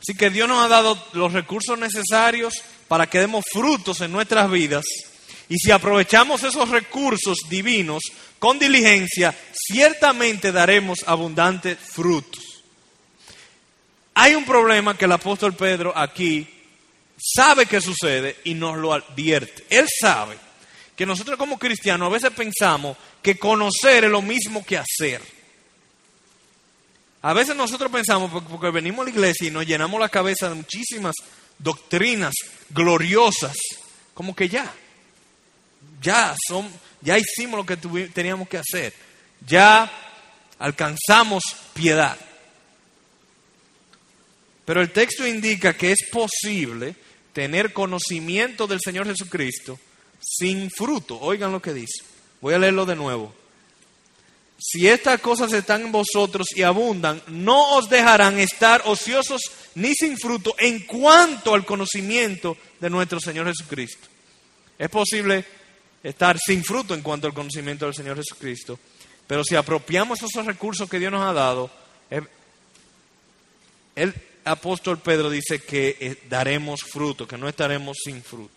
Así 0.00 0.14
que 0.14 0.30
Dios 0.30 0.48
nos 0.48 0.64
ha 0.64 0.68
dado 0.68 0.96
los 1.12 1.32
recursos 1.32 1.78
necesarios 1.78 2.54
para 2.86 3.08
que 3.08 3.18
demos 3.18 3.44
frutos 3.52 4.00
en 4.00 4.12
nuestras 4.12 4.50
vidas. 4.50 4.84
Y 5.48 5.56
si 5.56 5.70
aprovechamos 5.70 6.42
esos 6.42 6.68
recursos 6.68 7.38
divinos 7.48 8.02
con 8.38 8.58
diligencia, 8.58 9.34
ciertamente 9.52 10.52
daremos 10.52 11.00
abundantes 11.06 11.78
frutos. 11.78 12.44
Hay 14.14 14.34
un 14.34 14.44
problema 14.44 14.96
que 14.96 15.04
el 15.04 15.12
apóstol 15.12 15.54
Pedro 15.54 15.96
aquí 15.96 16.46
sabe 17.16 17.66
que 17.66 17.80
sucede 17.80 18.36
y 18.44 18.54
nos 18.54 18.76
lo 18.76 18.92
advierte. 18.92 19.64
Él 19.70 19.86
sabe 20.00 20.36
que 20.94 21.06
nosotros 21.06 21.38
como 21.38 21.58
cristianos 21.58 22.06
a 22.06 22.12
veces 22.12 22.30
pensamos 22.30 22.96
que 23.22 23.38
conocer 23.38 24.04
es 24.04 24.10
lo 24.10 24.22
mismo 24.22 24.64
que 24.64 24.78
hacer. 24.78 25.37
A 27.22 27.32
veces 27.32 27.56
nosotros 27.56 27.90
pensamos, 27.90 28.30
porque 28.48 28.70
venimos 28.70 29.00
a 29.00 29.04
la 29.04 29.10
iglesia 29.10 29.48
y 29.48 29.50
nos 29.50 29.66
llenamos 29.66 30.00
la 30.00 30.08
cabeza 30.08 30.48
de 30.48 30.54
muchísimas 30.54 31.14
doctrinas 31.58 32.34
gloriosas, 32.70 33.56
como 34.14 34.36
que 34.36 34.48
ya, 34.48 34.72
ya, 36.00 36.34
son, 36.46 36.70
ya 37.00 37.18
hicimos 37.18 37.58
lo 37.58 37.66
que 37.66 37.76
teníamos 38.08 38.48
que 38.48 38.58
hacer, 38.58 38.94
ya 39.44 39.90
alcanzamos 40.60 41.42
piedad. 41.74 42.16
Pero 44.64 44.82
el 44.82 44.92
texto 44.92 45.26
indica 45.26 45.76
que 45.76 45.92
es 45.92 46.08
posible 46.12 46.94
tener 47.32 47.72
conocimiento 47.72 48.66
del 48.66 48.80
Señor 48.84 49.06
Jesucristo 49.06 49.78
sin 50.20 50.70
fruto. 50.70 51.18
Oigan 51.20 51.52
lo 51.52 51.62
que 51.62 51.72
dice. 51.72 52.04
Voy 52.40 52.54
a 52.54 52.58
leerlo 52.58 52.84
de 52.84 52.94
nuevo 52.94 53.34
si 54.58 54.88
estas 54.88 55.20
cosas 55.20 55.52
están 55.52 55.82
en 55.82 55.92
vosotros 55.92 56.48
y 56.54 56.62
abundan, 56.62 57.22
no 57.28 57.76
os 57.76 57.88
dejarán 57.88 58.40
estar 58.40 58.82
ociosos 58.86 59.40
ni 59.76 59.94
sin 59.94 60.18
fruto 60.18 60.54
en 60.58 60.80
cuanto 60.80 61.54
al 61.54 61.64
conocimiento 61.64 62.56
de 62.80 62.90
nuestro 62.90 63.20
Señor 63.20 63.46
Jesucristo. 63.46 64.08
Es 64.76 64.88
posible 64.88 65.44
estar 66.02 66.36
sin 66.38 66.64
fruto 66.64 66.92
en 66.94 67.02
cuanto 67.02 67.28
al 67.28 67.34
conocimiento 67.34 67.84
del 67.84 67.94
Señor 67.94 68.16
Jesucristo, 68.16 68.78
pero 69.28 69.44
si 69.44 69.54
apropiamos 69.54 70.20
esos 70.22 70.44
recursos 70.44 70.90
que 70.90 70.98
Dios 70.98 71.12
nos 71.12 71.28
ha 71.28 71.32
dado, 71.32 71.70
el 73.94 74.14
apóstol 74.44 74.98
Pedro 74.98 75.30
dice 75.30 75.60
que 75.60 75.96
eh, 76.00 76.16
daremos 76.28 76.80
fruto, 76.80 77.28
que 77.28 77.38
no 77.38 77.48
estaremos 77.48 77.96
sin 78.04 78.22
fruto. 78.22 78.54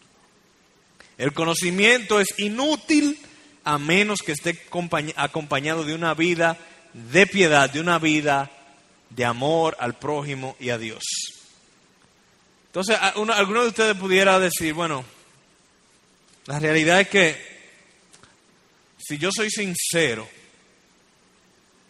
El 1.18 1.34
conocimiento 1.34 2.20
es 2.20 2.40
inútil 2.40 3.20
a 3.64 3.78
menos 3.78 4.20
que 4.22 4.32
esté 4.32 4.60
acompañado 5.16 5.84
de 5.84 5.94
una 5.94 6.14
vida 6.14 6.58
de 6.94 7.28
piedad, 7.28 7.70
de 7.70 7.80
una 7.80 8.00
vida 8.00 8.52
de 9.10 9.26
amor 9.26 9.78
al 9.80 9.98
prójimo 9.98 10.56
y 10.60 10.70
a 10.70 10.78
Dios. 10.78 11.04
Entonces, 12.68 12.98
alguno 13.00 13.64
de 13.64 13.68
ustedes 13.68 13.98
pudiera 13.98 14.40
decir, 14.40 14.74
bueno, 14.74 15.04
la 16.46 16.60
realidad 16.60 17.02
es 17.02 17.10
que 17.10 17.52
si 18.98 19.18
yo 19.18 19.30
soy 19.32 19.50
sincero 19.50 20.28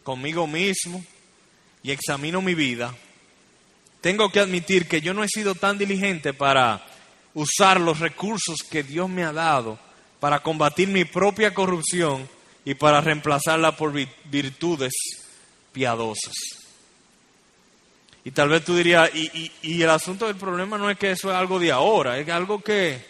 conmigo 0.04 0.48
mismo 0.48 1.06
y 1.84 1.92
examino 1.92 2.42
mi 2.42 2.56
vida, 2.56 2.96
tengo 4.02 4.32
que 4.32 4.40
admitir 4.40 4.88
que 4.88 5.02
yo 5.02 5.14
no 5.14 5.24
he 5.24 5.28
sido 5.28 5.54
tan 5.54 5.78
diligente 5.78 6.34
para 6.34 6.84
usar 7.36 7.80
los 7.80 8.00
recursos 8.00 8.58
que 8.70 8.82
Dios 8.82 9.08
me 9.08 9.24
ha 9.24 9.32
dado 9.32 9.80
para 10.22 10.44
combatir 10.44 10.88
mi 10.88 11.04
propia 11.04 11.52
corrupción 11.52 12.30
y 12.64 12.76
para 12.76 13.02
reemplazarla 13.02 13.76
por 13.76 13.92
virtudes 14.26 14.94
piadosas. 15.74 16.36
Y 18.24 18.30
tal 18.30 18.50
vez 18.50 18.64
tú 18.64 18.76
dirías, 18.76 19.10
y, 19.16 19.82
el 19.82 19.90
asunto 19.90 20.28
del 20.28 20.36
problema 20.36 20.78
no 20.78 20.92
es 20.92 20.98
que 21.00 21.10
eso 21.10 21.32
es 21.32 21.36
algo 21.36 21.58
de 21.58 21.72
ahora, 21.72 22.20
es 22.20 22.30
algo 22.30 22.62
que, 22.62 23.04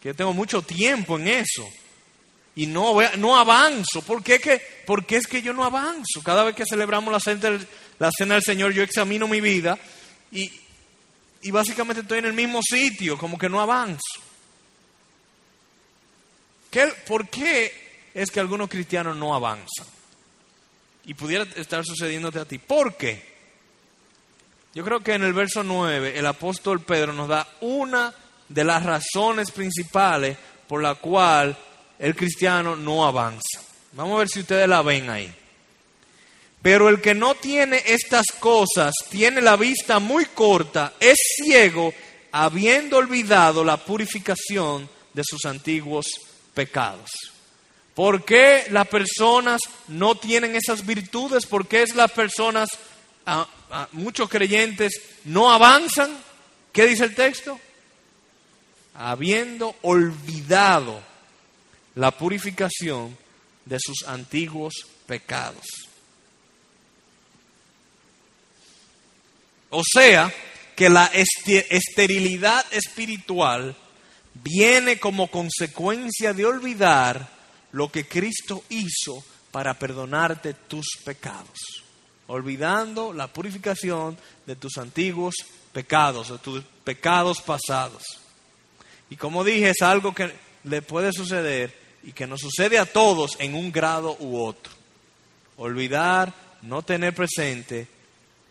que 0.00 0.14
tengo 0.14 0.32
mucho 0.32 0.62
tiempo 0.62 1.18
en 1.18 1.26
eso. 1.26 1.68
Y 2.54 2.66
no, 2.66 2.94
no 3.16 3.36
avanzo. 3.36 4.00
¿Por 4.02 4.22
qué, 4.22 4.38
que, 4.38 4.62
porque 4.86 5.16
es 5.16 5.26
que 5.26 5.42
yo 5.42 5.52
no 5.52 5.64
avanzo? 5.64 6.22
Cada 6.22 6.44
vez 6.44 6.54
que 6.54 6.64
celebramos 6.64 7.12
la 7.12 7.18
cena, 7.18 7.58
la 7.98 8.10
cena 8.16 8.34
del 8.34 8.44
Señor, 8.44 8.72
yo 8.72 8.84
examino 8.84 9.26
mi 9.26 9.40
vida 9.40 9.76
y 10.30 11.50
básicamente 11.50 12.02
estoy 12.02 12.20
en 12.20 12.26
el 12.26 12.34
mismo 12.34 12.60
sitio, 12.62 13.18
como 13.18 13.36
que 13.36 13.48
no 13.48 13.60
avanzo. 13.60 14.29
¿Por 17.06 17.28
qué 17.28 17.72
es 18.14 18.30
que 18.30 18.40
algunos 18.40 18.68
cristianos 18.68 19.16
no 19.16 19.34
avanzan? 19.34 19.86
Y 21.04 21.14
pudiera 21.14 21.44
estar 21.56 21.84
sucediéndote 21.84 22.38
a 22.38 22.44
ti. 22.44 22.58
¿Por 22.58 22.96
qué? 22.96 23.30
Yo 24.74 24.84
creo 24.84 25.00
que 25.00 25.14
en 25.14 25.24
el 25.24 25.32
verso 25.32 25.64
9 25.64 26.16
el 26.16 26.26
apóstol 26.26 26.80
Pedro 26.80 27.12
nos 27.12 27.28
da 27.28 27.48
una 27.60 28.14
de 28.48 28.64
las 28.64 28.84
razones 28.84 29.50
principales 29.50 30.36
por 30.68 30.80
la 30.80 30.94
cual 30.94 31.56
el 31.98 32.14
cristiano 32.14 32.76
no 32.76 33.04
avanza. 33.04 33.60
Vamos 33.92 34.14
a 34.14 34.18
ver 34.20 34.28
si 34.28 34.40
ustedes 34.40 34.68
la 34.68 34.82
ven 34.82 35.10
ahí. 35.10 35.34
Pero 36.62 36.88
el 36.88 37.00
que 37.00 37.14
no 37.14 37.34
tiene 37.34 37.82
estas 37.86 38.26
cosas 38.38 38.94
tiene 39.08 39.40
la 39.40 39.56
vista 39.56 39.98
muy 39.98 40.26
corta, 40.26 40.92
es 41.00 41.16
ciego 41.36 41.92
habiendo 42.32 42.98
olvidado 42.98 43.64
la 43.64 43.78
purificación 43.78 44.88
de 45.12 45.22
sus 45.24 45.44
antiguos 45.46 46.06
pecados. 46.54 47.10
¿Por 47.94 48.24
qué 48.24 48.66
las 48.70 48.88
personas 48.88 49.60
no 49.88 50.14
tienen 50.14 50.56
esas 50.56 50.86
virtudes? 50.86 51.44
¿Por 51.46 51.66
qué 51.66 51.84
las 51.94 52.10
personas, 52.12 52.70
muchos 53.92 54.28
creyentes, 54.28 54.92
no 55.24 55.50
avanzan? 55.50 56.16
¿Qué 56.72 56.86
dice 56.86 57.04
el 57.04 57.14
texto? 57.14 57.60
Habiendo 58.94 59.76
olvidado 59.82 61.02
la 61.94 62.10
purificación 62.10 63.16
de 63.64 63.78
sus 63.80 64.04
antiguos 64.06 64.74
pecados. 65.06 65.66
O 69.70 69.82
sea, 69.84 70.32
que 70.74 70.88
la 70.88 71.06
esterilidad 71.06 72.64
espiritual 72.72 73.76
viene 74.42 74.98
como 74.98 75.28
consecuencia 75.28 76.32
de 76.32 76.44
olvidar 76.44 77.28
lo 77.72 77.90
que 77.90 78.06
Cristo 78.06 78.64
hizo 78.68 79.22
para 79.50 79.74
perdonarte 79.74 80.54
tus 80.54 80.86
pecados, 81.04 81.58
olvidando 82.26 83.12
la 83.12 83.28
purificación 83.28 84.16
de 84.46 84.56
tus 84.56 84.78
antiguos 84.78 85.34
pecados, 85.72 86.30
de 86.30 86.38
tus 86.38 86.64
pecados 86.84 87.40
pasados. 87.40 88.02
Y 89.08 89.16
como 89.16 89.44
dije, 89.44 89.70
es 89.70 89.82
algo 89.82 90.14
que 90.14 90.32
le 90.64 90.82
puede 90.82 91.12
suceder 91.12 91.76
y 92.02 92.12
que 92.12 92.26
nos 92.26 92.40
sucede 92.40 92.78
a 92.78 92.86
todos 92.86 93.36
en 93.38 93.54
un 93.54 93.72
grado 93.72 94.16
u 94.20 94.40
otro. 94.40 94.72
Olvidar, 95.56 96.32
no 96.62 96.82
tener 96.82 97.14
presente 97.14 97.86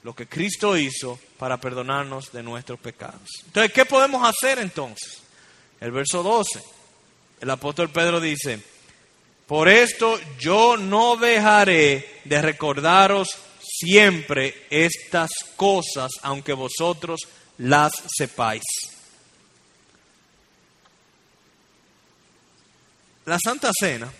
lo 0.03 0.15
que 0.15 0.27
Cristo 0.27 0.77
hizo 0.77 1.19
para 1.37 1.57
perdonarnos 1.59 2.31
de 2.31 2.43
nuestros 2.43 2.79
pecados. 2.79 3.27
Entonces, 3.45 3.71
¿qué 3.73 3.85
podemos 3.85 4.27
hacer 4.27 4.59
entonces? 4.59 5.21
El 5.79 5.91
verso 5.91 6.23
12, 6.23 6.61
el 7.41 7.49
apóstol 7.49 7.89
Pedro 7.89 8.19
dice, 8.19 8.59
por 9.47 9.69
esto 9.69 10.19
yo 10.37 10.77
no 10.77 11.15
dejaré 11.15 12.21
de 12.25 12.41
recordaros 12.41 13.29
siempre 13.61 14.67
estas 14.69 15.31
cosas, 15.55 16.11
aunque 16.21 16.53
vosotros 16.53 17.21
las 17.57 17.93
sepáis. 18.15 18.63
La 23.25 23.39
Santa 23.39 23.71
Cena 23.77 24.11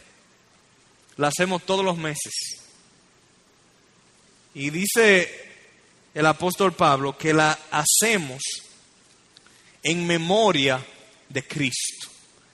la 1.18 1.28
hacemos 1.28 1.64
todos 1.64 1.84
los 1.84 1.98
meses. 1.98 2.34
Y 4.54 4.70
dice 4.70 5.50
el 6.14 6.26
apóstol 6.26 6.74
Pablo 6.74 7.18
que 7.18 7.34
la 7.34 7.58
hacemos 7.72 8.42
en 9.84 10.08
memoria 10.08 10.78
de 10.78 10.99
Cristo, 11.48 12.08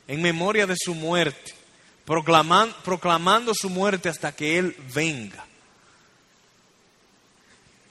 en 0.07 0.21
memoria 0.21 0.67
de 0.67 0.75
su 0.77 0.93
muerte, 0.93 1.53
proclamando, 2.05 2.75
proclamando 2.83 3.53
su 3.53 3.69
muerte 3.69 4.09
hasta 4.09 4.35
que 4.35 4.57
Él 4.57 4.75
venga. 4.93 5.45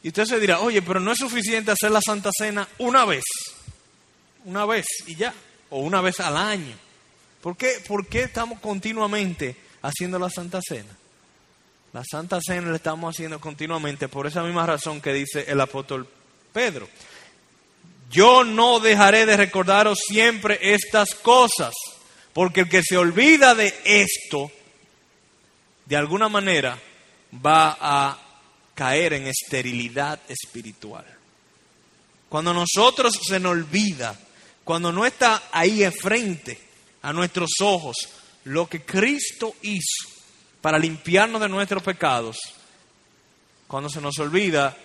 Y 0.03 0.09
usted 0.09 0.27
se 0.27 0.39
dirá, 0.39 0.61
oye, 0.61 0.83
pero 0.83 1.01
no 1.01 1.13
es 1.13 1.19
suficiente 1.19 1.71
hacer 1.71 1.91
la 1.91 2.03
Santa 2.03 2.31
Cena 2.37 2.69
una 2.79 3.07
vez, 3.07 3.25
una 4.45 4.67
vez 4.67 4.85
y 5.07 5.17
ya, 5.17 5.33
o 5.71 5.81
una 5.81 6.03
vez 6.03 6.21
al 6.21 6.37
año. 6.37 6.77
¿Por 7.41 7.57
qué, 7.57 7.83
¿Por 7.87 8.07
qué 8.07 8.23
estamos 8.23 8.61
continuamente 8.61 9.57
haciendo 9.83 10.19
la 10.19 10.29
Santa 10.29 10.61
Cena? 10.67 10.95
La 11.95 12.03
Santa 12.05 12.39
Cena 12.45 12.71
la 12.71 12.77
estamos 12.77 13.15
haciendo 13.15 13.41
continuamente 13.41 14.09
por 14.09 14.27
esa 14.27 14.43
misma 14.43 14.67
razón 14.67 15.01
que 15.01 15.13
dice 15.13 15.45
el 15.49 15.61
apóstol 15.61 16.09
Pedro. 16.53 16.89
Yo 18.15 18.45
no 18.45 18.79
dejaré 18.79 19.27
de 19.27 19.37
recordaros 19.37 19.99
siempre 20.07 20.57
estas 20.61 21.17
cosas, 21.17 21.75
porque 22.33 22.61
el 22.61 22.69
que 22.69 22.81
se 22.81 22.97
olvida 22.97 23.57
de 23.57 23.75
esto, 23.85 24.53
de 25.85 25.97
alguna 25.97 26.29
manera, 26.29 26.81
va 27.45 27.77
a 27.81 28.17
caer 28.73 29.15
en 29.15 29.27
esterilidad 29.27 30.21
espiritual. 30.29 31.05
Cuando 32.29 32.55
nosotros 32.55 33.19
se 33.21 33.41
nos 33.41 33.51
olvida, 33.51 34.17
cuando 34.63 34.93
no 34.93 35.05
está 35.05 35.49
ahí 35.51 35.83
enfrente 35.83 36.57
a 37.03 37.13
nuestros 37.13 37.51
ojos 37.63 37.97
lo 38.45 38.69
que 38.69 38.83
Cristo 38.83 39.57
hizo, 39.63 40.09
para 40.61 40.79
limpiarnos 40.79 41.41
de 41.41 41.49
nuestros 41.49 41.83
pecados, 41.83 42.39
cuando 43.67 43.91
se 43.91 44.01
nos 44.01 44.17
olvida, 44.21 44.77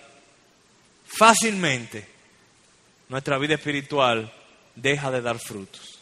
fácilmente 1.05 2.18
nuestra 3.09 3.37
vida 3.37 3.55
espiritual 3.55 4.31
deja 4.75 5.11
de 5.11 5.21
dar 5.21 5.39
frutos. 5.39 5.99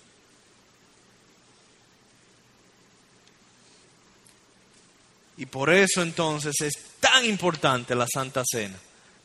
Y 5.38 5.46
por 5.46 5.72
eso 5.72 6.02
entonces 6.02 6.56
es 6.62 6.74
tan 7.00 7.26
importante 7.26 7.96
la 7.96 8.08
Santa 8.08 8.44
Cena, 8.46 8.78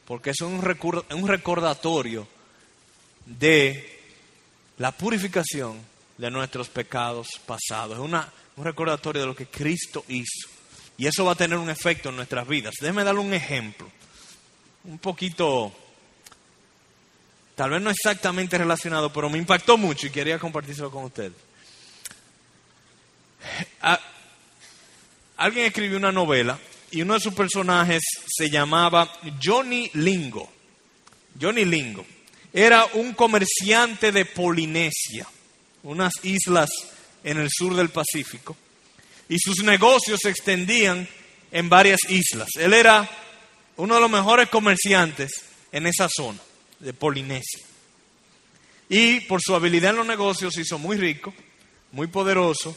porque 0.07 0.31
es 0.31 0.41
un, 0.41 0.63
recordatorio 0.63 2.29
de 3.27 4.01
la 4.79 4.93
purificación 4.93 5.81
de 6.19 6.31
nuestros 6.31 6.69
pecados 6.69 7.29
pasados. 7.47 7.99
Es 7.99 8.05
una 8.05 8.31
un 8.57 8.65
recordatorio 8.65 9.23
de 9.23 9.27
lo 9.27 9.37
que 9.37 9.47
Cristo 9.47 10.05
hizo. 10.09 10.49
Y 10.99 11.07
eso 11.07 11.25
va 11.25 11.33
a 11.33 11.37
tener 11.37 11.59
un 11.59 11.71
efecto 11.71 12.11
en 12.11 12.17
nuestras 12.17 12.47
vidas. 12.47 12.75
Déjeme 12.81 13.05
darle 13.05 13.21
un 13.21 13.33
ejemplo. 13.33 13.91
Un 14.85 14.99
poquito, 14.99 15.73
tal 17.55 17.71
vez 17.71 17.83
no 17.83 17.91
exactamente 17.91 18.59
relacionado, 18.59 19.13
pero 19.13 19.29
me 19.29 19.39
impactó 19.39 19.77
mucho 19.77 20.07
y 20.07 20.11
quería 20.11 20.39
compartírselo 20.39 20.91
con 20.91 21.05
ustedes. 21.05 21.33
Alguien 25.37 25.67
escribió 25.67 25.97
una 25.97 26.13
novela 26.13 26.59
y 26.91 27.03
uno 27.03 27.15
de 27.15 27.21
sus 27.21 27.35
personajes 27.35 28.03
se 28.29 28.49
llamaba 28.49 29.11
Johnny 29.43 29.91
Lingo. 29.95 30.51
Johnny 31.41 31.65
Lingo. 31.65 32.05
Era 32.53 32.87
un 32.95 33.15
comerciante 33.15 34.13
de 34.13 34.27
Polinesia, 34.27 35.27
unas 35.83 36.13
islas 36.23 36.71
en 37.25 37.39
el 37.39 37.49
sur 37.51 37.75
del 37.75 37.89
Pacífico 37.89 38.57
y 39.29 39.39
sus 39.39 39.65
negocios 39.65 40.21
se 40.23 40.29
extendían 40.29 41.09
en 41.51 41.69
varias 41.69 42.01
islas. 42.09 42.49
Él 42.59 42.75
era 42.75 43.09
uno 43.77 43.95
de 43.95 44.01
los 44.01 44.11
mejores 44.11 44.49
comerciantes 44.51 45.31
en 45.73 45.87
esa 45.87 46.09
zona 46.15 46.39
de 46.83 46.93
Polinesia. 46.93 47.65
Y 48.89 49.21
por 49.21 49.41
su 49.41 49.55
habilidad 49.55 49.91
en 49.91 49.97
los 49.97 50.07
negocios 50.07 50.53
se 50.53 50.63
hizo 50.63 50.79
muy 50.79 50.97
rico, 50.97 51.33
muy 51.93 52.09
poderoso. 52.09 52.77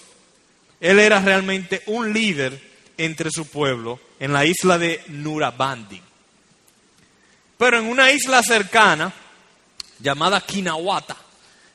Él 0.80 1.00
era 1.00 1.20
realmente 1.20 1.84
un 1.88 2.14
líder 2.14 2.62
entre 2.98 3.30
su 3.32 3.48
pueblo 3.48 4.00
en 4.20 4.32
la 4.32 4.46
isla 4.46 4.78
de 4.78 5.04
Nurabandi. 5.08 6.02
Pero 7.58 7.80
en 7.80 7.86
una 7.88 8.12
isla 8.12 8.44
cercana, 8.44 9.12
llamada 10.00 10.40
Kinawata, 10.40 11.18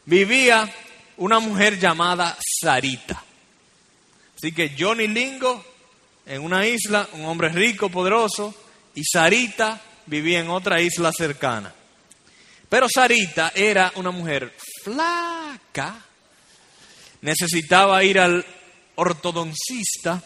vivía 0.07 0.73
una 1.16 1.38
mujer 1.40 1.79
llamada 1.79 2.38
Sarita. 2.62 3.23
Así 4.37 4.53
que 4.53 4.75
Johnny 4.79 5.09
Lingo 5.09 5.64
en 6.27 6.43
una 6.43 6.66
isla, 6.66 7.09
un 7.14 7.25
hombre 7.25 7.49
rico, 7.49 7.88
poderoso, 7.88 8.55
y 8.95 9.03
Sarita 9.05 9.81
vivía 10.07 10.40
en 10.40 10.49
otra 10.49 10.81
isla 10.81 11.11
cercana. 11.12 11.75
Pero 12.71 12.89
Sarita 12.89 13.53
era 13.55 13.93
una 13.97 14.13
mujer 14.13 14.57
flaca, 14.83 15.97
necesitaba 17.21 18.03
ir 18.05 18.19
al 18.19 18.47
ortodoncista 18.95 20.23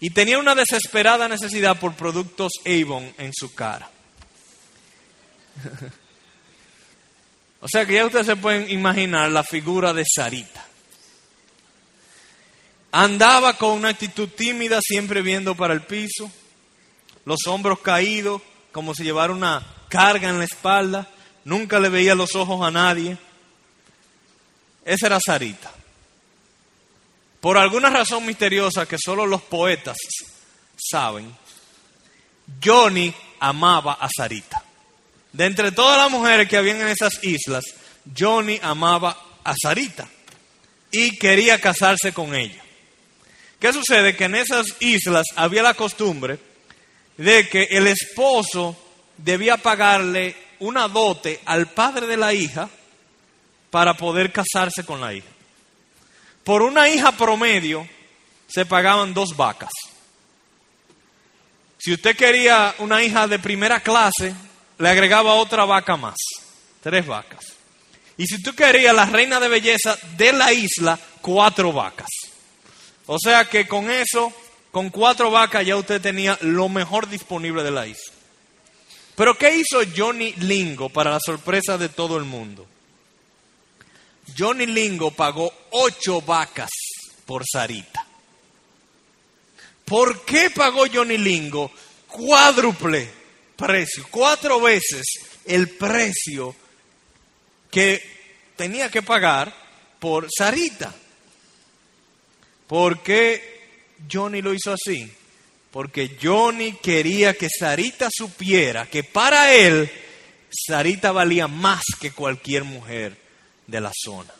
y 0.00 0.10
tenía 0.10 0.38
una 0.38 0.54
desesperada 0.54 1.28
necesidad 1.28 1.78
por 1.78 1.94
productos 1.94 2.52
Avon 2.64 3.14
en 3.18 3.30
su 3.32 3.54
cara. 3.54 3.88
O 7.62 7.68
sea 7.68 7.84
que 7.84 7.92
ya 7.92 8.06
ustedes 8.06 8.24
se 8.24 8.36
pueden 8.36 8.70
imaginar 8.70 9.30
la 9.30 9.44
figura 9.44 9.92
de 9.92 10.06
Sarita. 10.06 10.64
Andaba 12.90 13.58
con 13.58 13.72
una 13.72 13.90
actitud 13.90 14.30
tímida, 14.30 14.80
siempre 14.82 15.20
viendo 15.20 15.54
para 15.54 15.74
el 15.74 15.82
piso, 15.82 16.32
los 17.26 17.40
hombros 17.46 17.80
caídos, 17.80 18.40
como 18.72 18.94
si 18.94 19.02
llevara 19.02 19.34
una 19.34 19.62
carga 19.90 20.30
en 20.30 20.38
la 20.38 20.44
espalda, 20.44 21.06
nunca 21.50 21.80
le 21.80 21.88
veía 21.88 22.14
los 22.14 22.36
ojos 22.36 22.64
a 22.64 22.70
nadie. 22.70 23.18
Esa 24.84 25.06
era 25.06 25.18
Sarita. 25.18 25.72
Por 27.40 27.58
alguna 27.58 27.90
razón 27.90 28.24
misteriosa 28.24 28.86
que 28.86 28.96
solo 29.04 29.26
los 29.26 29.42
poetas 29.42 29.96
saben, 30.76 31.34
Johnny 32.64 33.12
amaba 33.40 33.94
a 33.94 34.08
Sarita. 34.16 34.62
De 35.32 35.46
entre 35.46 35.72
todas 35.72 35.98
las 35.98 36.10
mujeres 36.10 36.48
que 36.48 36.56
habían 36.56 36.80
en 36.82 36.88
esas 36.88 37.18
islas, 37.24 37.64
Johnny 38.16 38.60
amaba 38.62 39.20
a 39.42 39.54
Sarita 39.60 40.08
y 40.92 41.18
quería 41.18 41.60
casarse 41.60 42.12
con 42.12 42.32
ella. 42.36 42.62
¿Qué 43.58 43.72
sucede? 43.72 44.14
Que 44.14 44.24
en 44.24 44.36
esas 44.36 44.66
islas 44.78 45.26
había 45.34 45.64
la 45.64 45.74
costumbre 45.74 46.38
de 47.16 47.48
que 47.48 47.64
el 47.70 47.88
esposo 47.88 48.76
debía 49.16 49.56
pagarle 49.56 50.49
una 50.60 50.88
dote 50.88 51.40
al 51.44 51.68
padre 51.68 52.06
de 52.06 52.16
la 52.16 52.32
hija 52.32 52.68
para 53.70 53.94
poder 53.94 54.32
casarse 54.32 54.84
con 54.84 55.00
la 55.00 55.12
hija. 55.12 55.28
Por 56.44 56.62
una 56.62 56.88
hija 56.88 57.12
promedio 57.12 57.86
se 58.48 58.66
pagaban 58.66 59.14
dos 59.14 59.36
vacas. 59.36 59.70
Si 61.78 61.92
usted 61.92 62.16
quería 62.16 62.74
una 62.78 63.02
hija 63.02 63.26
de 63.26 63.38
primera 63.38 63.80
clase, 63.80 64.34
le 64.78 64.88
agregaba 64.88 65.34
otra 65.34 65.64
vaca 65.64 65.96
más, 65.96 66.16
tres 66.82 67.06
vacas. 67.06 67.44
Y 68.16 68.26
si 68.26 68.42
tú 68.42 68.54
querías 68.54 68.94
la 68.94 69.06
reina 69.06 69.40
de 69.40 69.48
belleza 69.48 69.96
de 70.16 70.32
la 70.32 70.52
isla, 70.52 70.98
cuatro 71.22 71.72
vacas. 71.72 72.08
O 73.06 73.18
sea 73.18 73.46
que 73.46 73.66
con 73.66 73.90
eso, 73.90 74.32
con 74.70 74.90
cuatro 74.90 75.30
vacas 75.30 75.64
ya 75.64 75.76
usted 75.76 76.02
tenía 76.02 76.36
lo 76.42 76.68
mejor 76.68 77.08
disponible 77.08 77.62
de 77.62 77.70
la 77.70 77.86
isla. 77.86 78.19
Pero 79.20 79.36
¿qué 79.36 79.54
hizo 79.54 79.82
Johnny 79.94 80.32
Lingo 80.38 80.88
para 80.88 81.10
la 81.10 81.20
sorpresa 81.20 81.76
de 81.76 81.90
todo 81.90 82.16
el 82.16 82.24
mundo? 82.24 82.66
Johnny 84.34 84.64
Lingo 84.64 85.10
pagó 85.10 85.52
ocho 85.72 86.22
vacas 86.22 86.70
por 87.26 87.44
Sarita. 87.46 88.06
¿Por 89.84 90.24
qué 90.24 90.48
pagó 90.48 90.84
Johnny 90.90 91.18
Lingo 91.18 91.70
cuádruple 92.06 93.10
precio, 93.56 94.06
cuatro 94.10 94.58
veces 94.58 95.04
el 95.44 95.68
precio 95.68 96.56
que 97.70 98.02
tenía 98.56 98.90
que 98.90 99.02
pagar 99.02 99.54
por 99.98 100.28
Sarita? 100.34 100.94
¿Por 102.66 103.02
qué 103.02 103.68
Johnny 104.10 104.40
lo 104.40 104.54
hizo 104.54 104.72
así? 104.72 105.12
Porque 105.70 106.16
Johnny 106.20 106.72
quería 106.72 107.34
que 107.34 107.48
Sarita 107.48 108.08
supiera 108.12 108.86
que 108.86 109.04
para 109.04 109.54
él 109.54 109.90
Sarita 110.50 111.12
valía 111.12 111.46
más 111.46 111.82
que 112.00 112.10
cualquier 112.10 112.64
mujer 112.64 113.16
de 113.66 113.80
la 113.80 113.92
zona. 113.94 114.32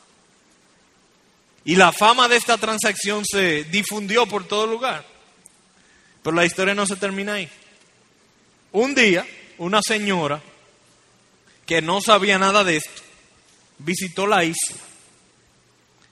Y 1.65 1.77
la 1.77 1.93
fama 1.93 2.27
de 2.29 2.37
esta 2.37 2.59
transacción 2.59 3.25
se 3.25 3.65
difundió 3.65 4.27
por 4.27 4.47
todo 4.47 4.67
lugar. 4.67 5.05
Pero 6.23 6.35
la 6.35 6.45
historia 6.45 6.75
no 6.75 6.87
se 6.87 6.97
termina 6.97 7.35
ahí. 7.35 7.49
Un 8.73 8.95
día, 8.95 9.27
una 9.59 9.81
señora 9.83 10.43
que 11.67 11.81
no 11.81 12.01
sabía 12.01 12.39
nada 12.39 12.65
de 12.65 12.77
esto, 12.77 13.03
visitó 13.79 14.27
la 14.27 14.45
isla. 14.45 14.77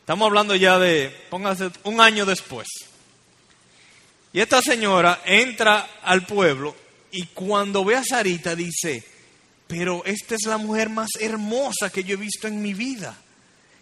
Estamos 0.00 0.26
hablando 0.26 0.54
ya 0.54 0.78
de, 0.78 1.11
póngase, 1.31 1.70
un 1.85 2.00
año 2.00 2.24
después. 2.24 2.68
Y 4.32 4.40
esta 4.40 4.60
señora 4.60 5.22
entra 5.24 6.00
al 6.02 6.26
pueblo 6.26 6.74
y 7.10 7.26
cuando 7.26 7.84
ve 7.84 7.96
a 7.96 8.04
Sarita 8.04 8.54
dice, 8.54 9.02
pero 9.66 10.04
esta 10.04 10.34
es 10.34 10.46
la 10.46 10.58
mujer 10.58 10.90
más 10.90 11.08
hermosa 11.18 11.90
que 11.90 12.04
yo 12.04 12.14
he 12.14 12.18
visto 12.18 12.46
en 12.46 12.60
mi 12.60 12.74
vida. 12.74 13.16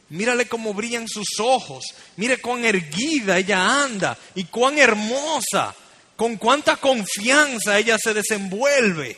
Mírale 0.09 0.47
cómo 0.47 0.73
brillan 0.73 1.09
sus 1.09 1.41
ojos, 1.41 1.85
mire 2.17 2.41
cuán 2.41 2.65
erguida 2.65 3.39
ella 3.39 3.83
anda 3.85 4.17
y 4.37 4.45
cuán 4.45 4.79
hermosa, 4.79 5.75
con 6.15 6.37
cuánta 6.37 6.77
confianza 6.77 7.79
ella 7.79 7.97
se 7.99 8.15
desenvuelve. 8.15 9.17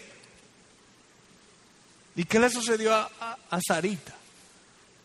¿Y 2.17 2.25
qué 2.25 2.39
le 2.39 2.49
sucedió 2.49 2.95
a, 2.95 3.37
a 3.51 3.61
Sarita? 3.61 4.15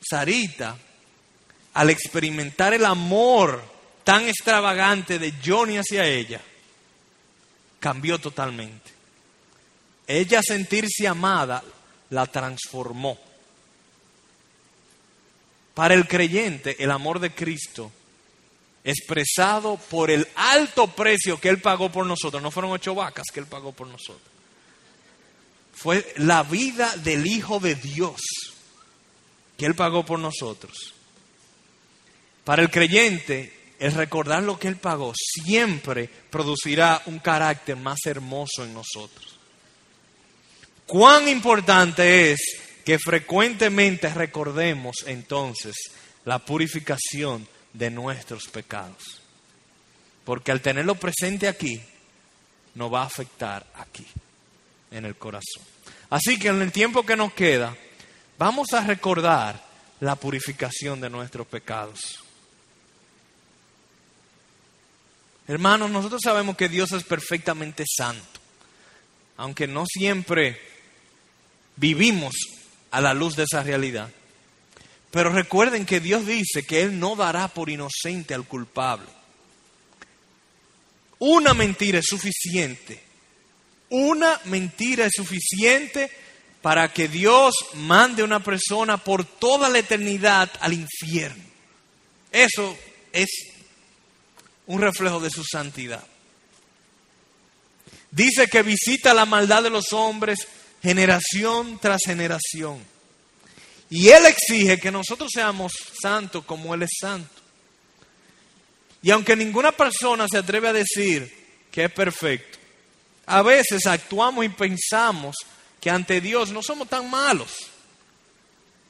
Sarita, 0.01 0.77
al 1.73 1.89
experimentar 1.89 2.73
el 2.73 2.86
amor 2.86 3.72
tan 4.04 4.28
extravagante 4.28 5.20
de 5.20 5.34
Johnny 5.44 5.78
hacia 5.78 6.06
ella, 6.06 6.42
cambió 7.80 8.20
totalmente. 8.20 8.92
Ella 10.08 10.42
sentirse 10.42 11.08
amada 11.08 11.63
la 12.10 12.26
transformó. 12.28 13.18
Para 15.74 15.94
el 15.96 16.08
creyente, 16.08 16.82
el 16.84 16.92
amor 16.92 17.20
de 17.20 17.34
Cristo, 17.34 17.92
expresado 18.84 19.78
por 19.78 20.12
el 20.12 20.28
alto 20.36 20.88
precio 20.88 21.39
que 21.39 21.50
Él 21.50 21.62
pagó 21.62 21.92
por 21.92 22.06
nosotros, 22.06 22.44
no 22.44 22.52
fueron 22.52 22.72
ocho 22.72 22.94
vacas 22.94 23.26
que 23.34 23.39
Él 23.39 23.48
pagó 23.48 23.72
por 23.72 23.88
nosotros, 23.88 24.22
fue 25.74 26.13
la 26.18 26.44
vida 26.44 26.96
del 26.98 27.26
Hijo 27.26 27.60
de 27.60 27.76
Dios 27.76 28.22
que 29.58 29.66
Él 29.66 29.76
pagó 29.76 30.06
por 30.06 30.20
nosotros. 30.20 30.94
Para 32.44 32.62
el 32.62 32.70
creyente, 32.70 33.62
el 33.84 33.91
recordar 33.91 34.41
lo 34.43 34.58
que 34.58 34.69
Él 34.69 34.78
pagó 34.78 35.12
siempre 35.13 36.10
producirá 36.30 37.02
un 37.08 37.19
carácter 37.19 37.76
más 37.76 38.00
hermoso 38.06 38.63
en 38.63 38.74
nosotros. 38.74 39.38
Cuán 40.86 41.28
importante 41.28 42.32
es 42.32 42.39
que 42.86 42.98
frecuentemente 42.98 44.08
recordemos 44.13 44.96
entonces 45.06 45.76
la 46.24 46.39
purificación 46.39 47.46
de 47.74 47.89
nuestros 47.89 48.48
pecados. 48.48 49.22
Porque 50.24 50.54
al 50.54 50.62
tenerlo 50.62 50.96
presente 50.96 51.50
aquí, 51.50 51.82
nos 52.76 52.91
va 52.91 53.02
a 53.02 53.08
afectar 53.08 53.67
aquí, 53.76 54.08
en 54.91 55.04
el 55.04 55.17
corazón. 55.17 55.63
Así 56.10 56.39
que 56.39 56.48
en 56.48 56.62
el 56.62 56.72
tiempo 56.72 57.06
que 57.06 57.17
nos 57.17 57.34
queda, 57.34 57.76
vamos 58.38 58.72
a 58.72 58.88
recordar 58.88 59.62
la 60.00 60.15
purificación 60.15 61.02
de 61.02 61.10
nuestros 61.10 61.46
pecados. 61.48 62.24
Hermanos, 65.47 65.91
nosotros 65.91 66.21
sabemos 66.23 66.56
que 66.56 66.69
Dios 66.69 66.91
es 66.93 67.03
perfectamente 67.03 67.84
santo, 67.88 68.39
aunque 69.38 69.67
no 69.67 69.86
siempre 69.86 70.60
vivimos 71.75 72.34
a 72.91 73.01
la 73.01 73.13
luz 73.13 73.36
de 73.36 73.43
esa 73.43 73.62
realidad. 73.63 74.10
Pero 75.12 75.32
recuerden 75.32 75.86
que 75.86 75.99
Dios 75.99 76.25
dice 76.25 76.65
que 76.65 76.82
Él 76.82 76.99
no 76.99 77.15
dará 77.15 77.47
por 77.47 77.69
inocente 77.69 78.34
al 78.34 78.45
culpable. 78.45 79.08
Una 81.19 81.53
mentira 81.53 81.99
es 81.99 82.06
suficiente. 82.08 83.01
Una 83.89 84.39
mentira 84.45 85.06
es 85.06 85.13
suficiente 85.15 86.10
para 86.62 86.91
que 86.91 87.08
Dios 87.08 87.53
mande 87.75 88.21
a 88.21 88.25
una 88.25 88.41
persona 88.41 88.97
por 88.97 89.25
toda 89.25 89.69
la 89.69 89.79
eternidad 89.79 90.49
al 90.62 90.73
infierno. 90.73 91.43
Eso 92.32 92.75
es 93.12 93.53
un 94.67 94.82
reflejo 94.82 95.19
de 95.19 95.30
su 95.30 95.43
santidad. 95.43 96.04
Dice 98.12 98.47
que 98.47 98.62
visita 98.62 99.13
la 99.13 99.26
maldad 99.26 99.63
de 99.63 99.69
los 99.69 99.91
hombres 99.91 100.47
generación 100.82 101.80
tras 101.82 102.02
generación. 102.06 102.84
Y 103.89 104.10
Él 104.10 104.26
exige 104.26 104.80
que 104.80 104.91
nosotros 104.91 105.30
seamos 105.34 105.71
santos 106.02 106.43
como 106.45 106.73
Él 106.73 106.84
es 106.84 106.91
santo. 106.99 107.41
Y 109.02 109.12
aunque 109.12 109.36
ninguna 109.36 109.71
persona 109.71 110.26
se 110.30 110.38
atreve 110.38 110.69
a 110.69 110.73
decir 110.73 111.32
que 111.71 111.86
es 111.86 111.91
perfecto, 111.91 112.60
a 113.26 113.41
veces 113.41 113.86
actuamos 113.86 114.45
y 114.45 114.49
pensamos 114.49 115.36
que 115.80 115.89
ante 115.89 116.21
Dios 116.21 116.52
no 116.52 116.62
somos 116.62 116.88
tan 116.88 117.10
malos. 117.10 117.52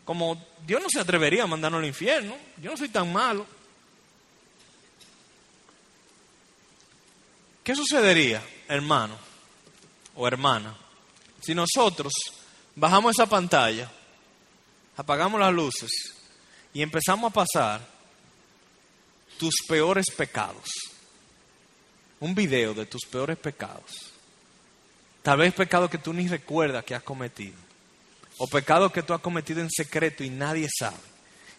Como 0.06 0.46
Dios 0.66 0.82
no 0.82 0.90
se 0.90 1.00
atrevería 1.00 1.44
a 1.44 1.48
mandarnos 1.48 1.80
al 1.80 1.88
infierno, 1.88 2.36
yo 2.62 2.72
no 2.72 2.78
soy 2.78 2.90
tan 2.90 3.12
malo. 3.12 3.46
¿Qué 7.64 7.76
sucedería, 7.76 8.44
hermano 8.68 9.18
o 10.16 10.28
hermana, 10.28 10.76
si 11.42 11.56
nosotros 11.56 12.12
bajamos 12.76 13.14
esa 13.16 13.26
pantalla, 13.26 13.90
apagamos 14.98 15.40
las 15.40 15.54
luces 15.54 15.90
y 16.74 16.82
empezamos 16.82 17.32
a 17.32 17.34
pasar 17.34 17.88
tus 19.40 19.56
peores 19.68 20.08
pecados? 20.12 20.70
Un 22.20 22.36
video 22.36 22.74
de 22.74 22.86
tus 22.86 23.04
peores 23.10 23.38
pecados. 23.38 24.12
Tal 25.22 25.38
vez 25.38 25.54
pecados 25.54 25.90
que 25.90 25.98
tú 25.98 26.12
ni 26.12 26.28
recuerdas 26.28 26.84
que 26.84 26.96
has 26.96 27.04
cometido. 27.04 27.56
O 28.40 28.48
pecados 28.48 28.92
que 28.92 29.04
tú 29.04 29.14
has 29.14 29.22
cometido 29.22 29.62
en 29.62 29.70
secreto 29.70 30.24
y 30.24 30.30
nadie 30.30 30.68
sabe. 30.70 30.98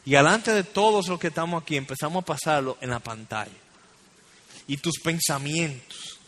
Y 0.05 0.11
delante 0.11 0.53
de 0.53 0.65
todos 0.65 1.09
los 1.09 1.19
que 1.19 1.29
estamos 1.29 1.63
aquí 1.63 1.77
empezamos 1.77 2.23
a 2.23 2.27
pasarlo 2.27 2.77
en 2.83 2.91
la 2.91 2.99
pantalla 2.99 3.64
y 4.67 4.77
tus 4.77 4.99
pensamientos. 4.99 6.19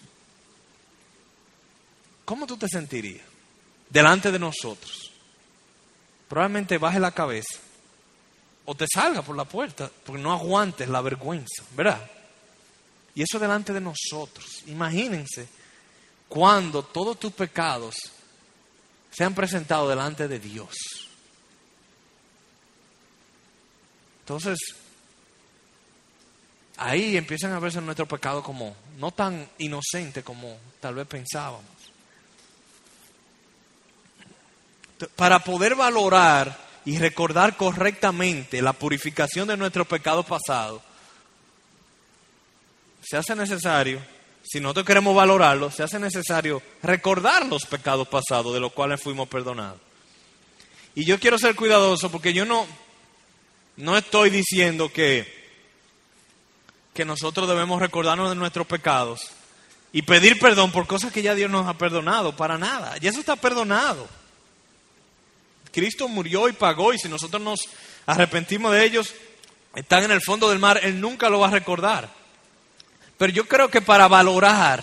¿Cómo 2.25 2.47
tú 2.47 2.57
te 2.57 2.69
sentirías 2.69 3.25
delante 3.89 4.33
de 4.33 4.39
nosotros? 4.39 5.13
Probablemente 6.29 6.79
baje 6.79 6.99
la 6.99 7.13
cabeza 7.13 7.59
o 8.65 8.75
te 8.75 8.87
salga 8.93 9.23
por 9.23 9.37
la 9.37 9.45
puerta 9.45 9.91
porque 10.05 10.21
no 10.21 10.33
aguantes 10.33 10.89
la 10.89 11.01
vergüenza, 11.01 11.63
¿verdad? 11.77 12.11
Y 13.15 13.23
eso 13.23 13.39
delante 13.39 13.73
de 13.73 13.81
nosotros. 13.81 14.63
Imagínense 14.67 15.49
cuando 16.29 16.83
todos 16.83 17.19
tus 17.19 17.33
pecados 17.33 17.97
se 19.11 19.25
han 19.25 19.35
presentado 19.35 19.89
delante 19.89 20.29
de 20.29 20.39
Dios. 20.39 20.75
Entonces, 24.21 24.59
ahí 26.77 27.17
empiezan 27.17 27.53
a 27.53 27.59
verse 27.59 27.81
nuestro 27.81 28.07
pecado 28.07 28.43
como 28.43 28.77
no 28.99 29.11
tan 29.11 29.49
inocente 29.59 30.23
como 30.23 30.57
tal 30.81 30.95
vez 30.95 31.07
pensábamos. 31.07 31.65
Para 35.15 35.41
poder 35.41 35.75
valorar 35.75 36.59
y 36.85 36.99
recordar 36.99 37.57
correctamente 37.57 38.63
la 38.63 38.73
purificación 38.73 39.49
de 39.49 39.57
nuestros 39.57 39.87
pecados 39.87 40.25
pasados, 40.25 40.81
se 43.03 43.17
hace 43.17 43.37
necesario, 43.37 44.01
si 44.43 44.61
nosotros 44.61 44.87
queremos 44.87 45.15
valorarlo, 45.15 45.71
se 45.71 45.83
hace 45.83 45.99
necesario 45.99 46.63
recordar 46.83 47.47
los 47.47 47.65
pecados 47.67 48.09
pasados 48.09 48.53
de 48.55 48.61
los 48.61 48.73
cuales 48.73 49.01
fuimos 49.01 49.29
perdonados. 49.29 49.81
Y 50.95 51.05
yo 51.05 51.21
quiero 51.21 51.39
ser 51.39 51.55
cuidadoso 51.55 52.11
porque 52.11 52.33
yo 52.33 52.45
no, 52.47 52.67
no 53.77 53.97
estoy 53.99 54.31
diciendo 54.31 54.91
que, 54.91 55.36
que 56.97 57.05
nosotros 57.05 57.47
debemos 57.47 57.79
recordarnos 57.79 58.31
de 58.31 58.37
nuestros 58.37 58.67
pecados 58.67 59.21
y 59.93 60.01
pedir 60.03 60.39
perdón 60.39 60.73
por 60.73 60.87
cosas 60.87 61.13
que 61.13 61.21
ya 61.21 61.35
Dios 61.35 61.51
nos 61.51 61.69
ha 61.69 61.77
perdonado, 61.77 62.35
para 62.35 62.57
nada. 62.57 62.97
Y 63.01 63.07
eso 63.07 63.21
está 63.21 63.37
perdonado. 63.37 64.09
Cristo 65.73 66.09
murió 66.09 66.49
y 66.49 66.55
pagó 66.55 66.95
y 66.95 66.99
si 66.99 67.09
nosotros 67.09 67.43
nos 67.43 67.61
arrepentimos 68.07 68.73
de 68.73 68.85
ellos, 68.85 69.15
están 69.75 70.05
en 70.05 70.11
el 70.11 70.23
fondo 70.23 70.49
del 70.49 70.59
mar, 70.59 70.81
Él 70.83 70.99
nunca 70.99 71.29
lo 71.29 71.41
va 71.41 71.49
a 71.49 71.51
recordar. 71.51 72.11
Pero 73.19 73.31
yo 73.31 73.47
creo 73.47 73.71
que 73.71 73.83
para 73.83 74.09
valorar 74.09 74.83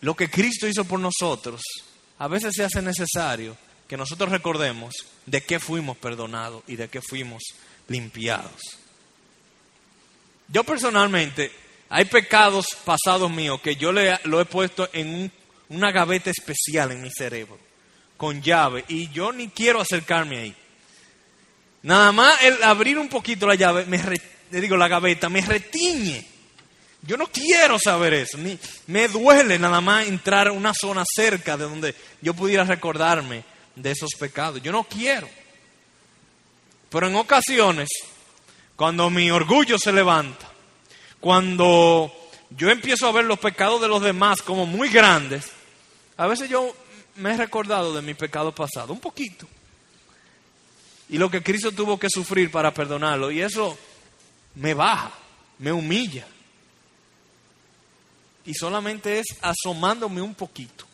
lo 0.00 0.16
que 0.16 0.28
Cristo 0.28 0.66
hizo 0.66 0.84
por 0.84 0.98
nosotros, 0.98 1.62
a 2.18 2.26
veces 2.26 2.54
se 2.56 2.64
hace 2.64 2.82
necesario 2.82 3.56
que 3.86 3.96
nosotros 3.96 4.30
recordemos 4.30 4.96
de 5.26 5.42
qué 5.44 5.60
fuimos 5.60 5.96
perdonados 5.96 6.64
y 6.66 6.74
de 6.74 6.88
qué 6.88 7.00
fuimos 7.00 7.42
limpiados. 7.86 8.79
Yo 10.50 10.64
personalmente, 10.64 11.52
hay 11.88 12.04
pecados 12.04 12.66
pasados 12.84 13.30
míos 13.30 13.60
que 13.60 13.76
yo 13.76 13.92
le, 13.92 14.18
lo 14.24 14.40
he 14.40 14.44
puesto 14.44 14.88
en 14.92 15.30
una 15.68 15.92
gaveta 15.92 16.30
especial 16.30 16.92
en 16.92 17.02
mi 17.02 17.10
cerebro 17.10 17.58
con 18.16 18.42
llave 18.42 18.84
y 18.88 19.08
yo 19.10 19.32
ni 19.32 19.48
quiero 19.48 19.80
acercarme 19.80 20.38
ahí. 20.38 20.56
Nada 21.82 22.12
más 22.12 22.42
el 22.42 22.62
abrir 22.62 22.98
un 22.98 23.08
poquito 23.08 23.46
la 23.46 23.54
llave, 23.54 23.86
me 23.86 23.98
le 24.50 24.60
digo 24.60 24.76
la 24.76 24.88
gaveta, 24.88 25.28
me 25.28 25.40
retiñe. 25.40 26.26
Yo 27.02 27.16
no 27.16 27.28
quiero 27.28 27.78
saber 27.78 28.12
eso, 28.12 28.36
ni 28.36 28.58
me 28.88 29.08
duele 29.08 29.58
nada 29.58 29.80
más 29.80 30.06
entrar 30.06 30.48
a 30.48 30.52
una 30.52 30.74
zona 30.74 31.02
cerca 31.06 31.56
de 31.56 31.64
donde 31.64 31.94
yo 32.20 32.34
pudiera 32.34 32.64
recordarme 32.64 33.42
de 33.74 33.90
esos 33.90 34.10
pecados. 34.18 34.60
Yo 34.62 34.70
no 34.70 34.84
quiero. 34.84 35.28
Pero 36.90 37.06
en 37.06 37.14
ocasiones, 37.14 37.88
cuando 38.80 39.10
mi 39.10 39.30
orgullo 39.30 39.76
se 39.78 39.92
levanta, 39.92 40.48
cuando 41.20 42.10
yo 42.48 42.70
empiezo 42.70 43.06
a 43.06 43.12
ver 43.12 43.26
los 43.26 43.38
pecados 43.38 43.78
de 43.78 43.88
los 43.88 44.00
demás 44.00 44.40
como 44.40 44.64
muy 44.64 44.88
grandes, 44.88 45.50
a 46.16 46.26
veces 46.26 46.48
yo 46.48 46.74
me 47.16 47.34
he 47.34 47.36
recordado 47.36 47.94
de 47.94 48.00
mi 48.00 48.14
pecado 48.14 48.54
pasado, 48.54 48.94
un 48.94 49.00
poquito. 49.00 49.46
Y 51.10 51.18
lo 51.18 51.30
que 51.30 51.42
Cristo 51.42 51.72
tuvo 51.72 51.98
que 51.98 52.08
sufrir 52.08 52.50
para 52.50 52.72
perdonarlo. 52.72 53.30
Y 53.30 53.42
eso 53.42 53.76
me 54.54 54.72
baja, 54.72 55.12
me 55.58 55.72
humilla. 55.72 56.26
Y 58.46 58.54
solamente 58.54 59.18
es 59.18 59.26
asomándome 59.42 60.22
un 60.22 60.34
poquito. 60.34 60.86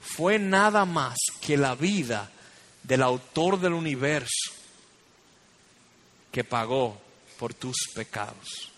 Fue 0.00 0.36
nada 0.36 0.84
más 0.84 1.14
que 1.40 1.56
la 1.56 1.76
vida 1.76 2.28
del 2.82 3.04
autor 3.04 3.60
del 3.60 3.74
universo 3.74 4.63
que 6.34 6.42
pagó 6.42 7.00
por 7.38 7.54
tus 7.54 7.76
pecados. 7.94 8.72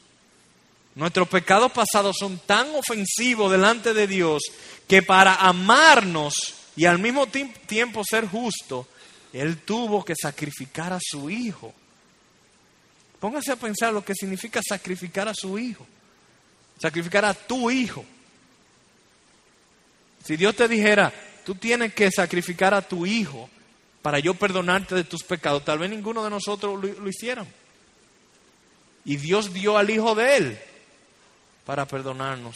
Nuestros 0.94 1.26
pecados 1.26 1.72
pasados 1.72 2.14
son 2.20 2.38
tan 2.40 2.68
ofensivos 2.74 3.50
delante 3.50 3.94
de 3.94 4.06
Dios 4.06 4.42
que 4.86 5.00
para 5.00 5.36
amarnos 5.36 6.34
y 6.76 6.84
al 6.84 6.98
mismo 6.98 7.26
tiempo 7.26 8.02
ser 8.04 8.28
justo, 8.28 8.86
Él 9.32 9.62
tuvo 9.62 10.04
que 10.04 10.12
sacrificar 10.14 10.92
a 10.92 10.98
su 11.00 11.30
hijo. 11.30 11.72
Póngase 13.18 13.52
a 13.52 13.56
pensar 13.56 13.90
lo 13.90 14.04
que 14.04 14.12
significa 14.14 14.60
sacrificar 14.62 15.26
a 15.26 15.34
su 15.34 15.58
hijo. 15.58 15.86
Sacrificar 16.78 17.24
a 17.24 17.32
tu 17.32 17.70
hijo. 17.70 18.04
Si 20.22 20.36
Dios 20.36 20.54
te 20.54 20.68
dijera, 20.68 21.10
tú 21.42 21.54
tienes 21.54 21.94
que 21.94 22.10
sacrificar 22.10 22.74
a 22.74 22.82
tu 22.82 23.06
hijo 23.06 23.48
para 24.06 24.20
yo 24.20 24.34
perdonarte 24.34 24.94
de 24.94 25.02
tus 25.02 25.24
pecados, 25.24 25.64
tal 25.64 25.80
vez 25.80 25.90
ninguno 25.90 26.22
de 26.22 26.30
nosotros 26.30 26.80
lo, 26.80 26.92
lo 27.02 27.08
hiciéramos. 27.08 27.52
Y 29.04 29.16
Dios 29.16 29.52
dio 29.52 29.76
al 29.76 29.90
hijo 29.90 30.14
de 30.14 30.36
él 30.36 30.58
para 31.64 31.88
perdonarnos 31.88 32.54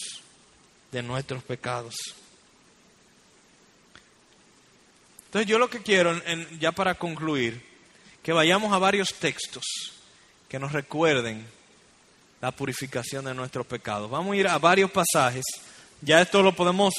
de 0.92 1.02
nuestros 1.02 1.42
pecados. 1.42 1.96
Entonces 5.24 5.48
yo 5.50 5.58
lo 5.58 5.68
que 5.68 5.82
quiero, 5.82 6.14
ya 6.60 6.70
para 6.70 6.94
concluir, 6.94 7.60
que 8.22 8.32
vayamos 8.32 8.72
a 8.72 8.78
varios 8.78 9.14
textos 9.14 9.64
que 10.48 10.60
nos 10.60 10.70
recuerden 10.70 11.44
la 12.40 12.52
purificación 12.52 13.24
de 13.24 13.34
nuestros 13.34 13.66
pecados. 13.66 14.08
Vamos 14.08 14.34
a 14.34 14.36
ir 14.36 14.46
a 14.46 14.56
varios 14.58 14.92
pasajes. 14.92 15.42
Ya 16.00 16.20
esto 16.20 16.44
lo 16.44 16.54
podemos 16.54 16.94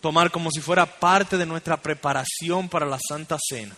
tomar 0.00 0.30
como 0.30 0.50
si 0.50 0.60
fuera 0.60 0.86
parte 0.86 1.36
de 1.36 1.46
nuestra 1.46 1.76
preparación 1.76 2.68
para 2.68 2.86
la 2.86 2.98
Santa 2.98 3.38
Cena. 3.40 3.76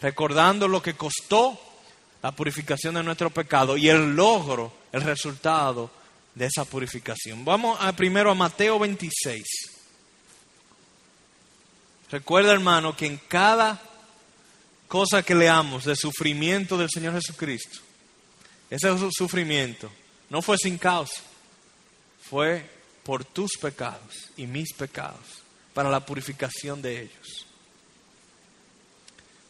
Recordando 0.00 0.68
lo 0.68 0.82
que 0.82 0.94
costó 0.94 1.58
la 2.22 2.32
purificación 2.32 2.94
de 2.94 3.02
nuestro 3.02 3.30
pecado 3.30 3.76
y 3.76 3.88
el 3.88 4.14
logro, 4.14 4.72
el 4.92 5.02
resultado 5.02 5.90
de 6.34 6.46
esa 6.46 6.64
purificación. 6.64 7.44
Vamos 7.44 7.78
a, 7.80 7.92
primero 7.94 8.30
a 8.30 8.34
Mateo 8.34 8.78
26. 8.78 9.44
Recuerda, 12.10 12.52
hermano, 12.52 12.96
que 12.96 13.06
en 13.06 13.18
cada 13.28 13.80
cosa 14.88 15.22
que 15.22 15.34
leamos 15.34 15.84
de 15.84 15.96
sufrimiento 15.96 16.76
del 16.76 16.88
Señor 16.90 17.14
Jesucristo, 17.14 17.80
ese 18.70 18.88
sufrimiento 19.10 19.90
no 20.30 20.42
fue 20.42 20.56
sin 20.58 20.78
causa, 20.78 21.22
fue 22.22 22.73
por 23.04 23.24
tus 23.24 23.52
pecados 23.60 24.30
y 24.36 24.46
mis 24.46 24.72
pecados, 24.72 25.42
para 25.72 25.90
la 25.90 26.04
purificación 26.04 26.82
de 26.82 27.02
ellos. 27.02 27.46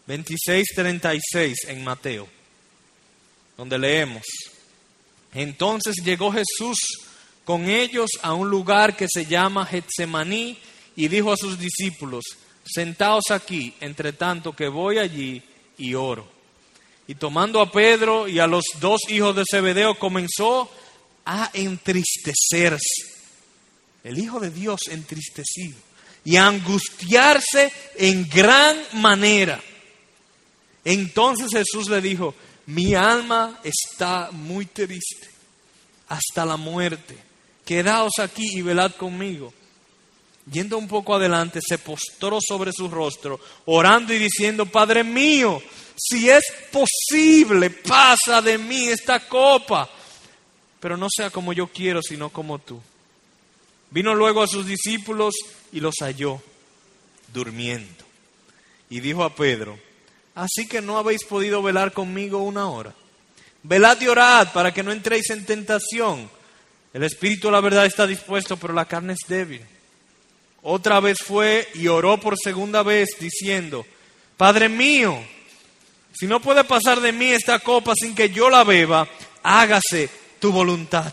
26:36 0.07 1.69
en 1.69 1.85
Mateo 1.85 2.29
donde 3.57 3.79
leemos, 3.79 4.25
entonces 5.33 5.97
llegó 6.05 6.33
Jesús 6.33 6.79
con 7.45 7.69
ellos 7.69 8.11
a 8.23 8.35
un 8.35 8.49
lugar 8.49 8.97
que 8.97 9.07
se 9.09 9.27
llama 9.27 9.67
Getsemaní 9.67 10.59
y 10.97 11.09
dijo 11.09 11.33
a 11.33 11.37
sus 11.37 11.59
discípulos, 11.59 12.25
sentaos 12.65 13.31
aquí, 13.31 13.75
entre 13.81 14.13
tanto 14.13 14.55
que 14.55 14.69
voy 14.69 14.99
allí 14.99 15.43
y 15.77 15.95
oro. 15.95 16.27
Y 17.07 17.17
tomando 17.17 17.61
a 17.61 17.71
Pedro 17.71 18.27
y 18.29 18.39
a 18.39 18.47
los 18.47 18.65
dos 18.81 19.03
hijos 19.09 19.37
de 19.37 19.45
Zebedeo 19.49 19.99
comenzó 19.99 20.71
a 21.27 21.51
entristecerse. 21.53 23.14
El 24.05 24.19
Hijo 24.19 24.39
de 24.39 24.51
Dios 24.51 24.83
entristecido 24.89 25.77
y 26.25 26.37
angustiarse 26.37 27.73
en 27.97 28.29
gran 28.29 28.77
manera. 28.93 29.61
Entonces 30.85 31.51
Jesús 31.51 31.89
le 31.89 32.01
dijo, 32.01 32.35
mi 32.67 32.95
alma 32.95 33.61
está 33.65 34.31
muy 34.31 34.67
triste 34.67 35.29
hasta 36.09 36.45
la 36.45 36.57
muerte. 36.57 37.17
Quedaos 37.65 38.19
aquí 38.21 38.59
y 38.59 38.63
velad 38.63 38.93
conmigo. 38.93 39.53
Yendo 40.51 40.77
un 40.77 40.87
poco 40.87 41.15
adelante, 41.15 41.61
se 41.67 41.79
postró 41.79 42.39
sobre 42.47 42.71
su 42.73 42.89
rostro, 42.89 43.41
orando 43.65 44.13
y 44.13 44.19
diciendo, 44.19 44.67
Padre 44.67 45.03
mío, 45.03 45.63
si 45.97 46.29
es 46.29 46.45
posible, 46.71 47.71
pasa 47.71 48.43
de 48.43 48.59
mí 48.59 48.89
esta 48.89 49.27
copa, 49.27 49.89
pero 50.81 50.99
no 50.99 51.09
sea 51.09 51.31
como 51.31 51.55
yo 51.55 51.69
quiero, 51.69 52.03
sino 52.03 52.29
como 52.29 52.59
tú. 52.59 52.79
Vino 53.91 54.15
luego 54.15 54.43
a 54.43 54.49
sus 54.49 54.67
discípulos 54.67 55.35
y 55.73 55.81
los 55.81 55.95
halló 56.01 56.43
durmiendo. 57.33 58.05
Y 58.91 59.01
dijo 59.01 59.25
a 59.25 59.35
Pedro, 59.35 59.79
Así 60.35 60.67
que 60.67 60.81
no 60.81 60.99
habéis 60.99 61.25
podido 61.25 61.63
velar 61.63 61.93
conmigo 61.93 62.39
una 62.39 62.69
hora. 62.69 62.93
Velad 63.63 64.01
y 64.01 64.09
orad 64.09 64.53
para 64.53 64.75
que 64.75 64.83
no 64.83 64.93
entréis 64.93 65.31
en 65.31 65.47
tentación. 65.47 66.29
El 66.93 67.05
espíritu, 67.05 67.51
la 67.51 67.61
verdad, 67.61 67.87
está 67.87 68.07
dispuesto, 68.07 68.57
pero 68.57 68.75
la 68.75 68.85
carne 68.85 69.15
es 69.15 69.29
débil. 69.29 69.63
Otra 70.63 71.01
vez 71.01 71.19
fue 71.21 71.69
y 71.75 71.89
oró 71.89 72.19
por 72.19 72.37
segunda 72.37 72.83
vez, 72.83 73.11
diciendo, 73.19 73.87
Padre 74.37 74.69
mío, 74.69 75.23
si 76.13 76.27
no 76.27 76.41
puede 76.41 76.65
pasar 76.65 77.01
de 77.01 77.13
mí 77.13 77.31
esta 77.31 77.59
copa 77.61 77.93
sin 77.95 78.15
que 78.15 78.31
yo 78.31 78.51
la 78.51 78.65
beba, 78.65 79.09
hágase 79.43 80.09
tu 80.41 80.53
voluntad. 80.53 81.13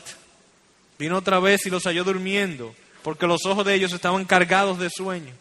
Vino 1.02 1.18
otra 1.18 1.40
vez 1.40 1.66
y 1.66 1.72
los 1.72 1.86
halló 1.86 2.04
durmiendo, 2.04 2.76
porque 3.02 3.26
los 3.26 3.44
ojos 3.48 3.66
de 3.66 3.74
ellos 3.74 3.92
estaban 3.92 4.24
cargados 4.24 4.78
de 4.78 4.92
sueño. 4.92 5.34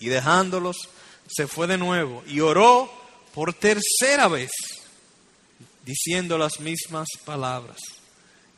Y 0.00 0.08
dejándolos, 0.08 0.88
se 1.28 1.46
fue 1.46 1.68
de 1.68 1.78
nuevo 1.78 2.24
y 2.26 2.40
oró 2.40 2.90
por 3.32 3.54
tercera 3.54 4.26
vez, 4.26 4.50
diciendo 5.84 6.36
las 6.36 6.58
mismas 6.58 7.06
palabras. 7.24 7.76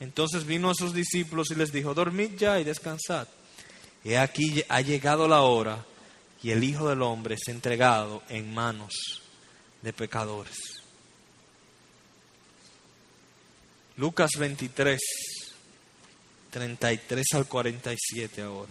Entonces 0.00 0.46
vino 0.46 0.70
a 0.70 0.74
sus 0.74 0.94
discípulos 0.94 1.50
y 1.50 1.56
les 1.56 1.72
dijo, 1.72 1.92
dormid 1.92 2.38
ya 2.38 2.58
y 2.58 2.64
descansad. 2.64 3.28
He 4.02 4.16
aquí 4.16 4.64
ha 4.70 4.80
llegado 4.80 5.28
la 5.28 5.42
hora 5.42 5.84
y 6.42 6.52
el 6.52 6.64
Hijo 6.64 6.88
del 6.88 7.02
Hombre 7.02 7.34
es 7.34 7.48
entregado 7.48 8.22
en 8.30 8.54
manos 8.54 8.94
de 9.82 9.92
pecadores. 9.92 10.56
Lucas 13.98 14.30
23, 14.38 14.98
33 16.50 17.26
al 17.34 17.46
47 17.46 18.42
ahora. 18.42 18.70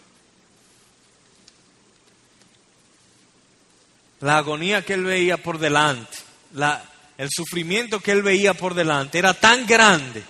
La 4.22 4.38
agonía 4.38 4.84
que 4.84 4.94
él 4.94 5.04
veía 5.04 5.38
por 5.38 5.60
delante, 5.60 6.18
la, 6.54 6.84
el 7.18 7.30
sufrimiento 7.30 8.00
que 8.00 8.12
él 8.12 8.24
veía 8.24 8.54
por 8.56 8.74
delante 8.74 9.20
era 9.20 9.34
tan 9.34 9.68
grande, 9.68 10.24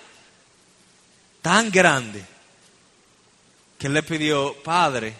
tan 1.40 1.70
grande, 1.70 2.22
que 3.78 3.86
él 3.86 3.94
le 3.94 4.02
pidió, 4.02 4.54
Padre, 4.62 5.14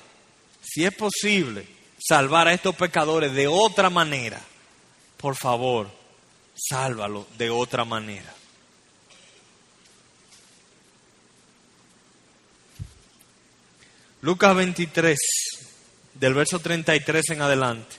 si 0.63 0.85
es 0.85 0.95
posible 0.95 1.67
salvar 1.99 2.49
a 2.49 2.53
estos 2.53 2.75
pecadores 2.75 3.33
de 3.33 3.49
otra 3.49 3.89
manera, 3.89 4.41
por 5.17 5.35
favor, 5.35 5.91
sálvalo 6.55 7.27
de 7.39 7.51
otra 7.51 7.85
manera. 7.85 8.35
Lucas 14.21 14.55
23, 14.57 15.19
del 16.15 16.35
verso 16.35 16.59
33 16.59 17.31
en 17.31 17.43
adelante. 17.43 17.97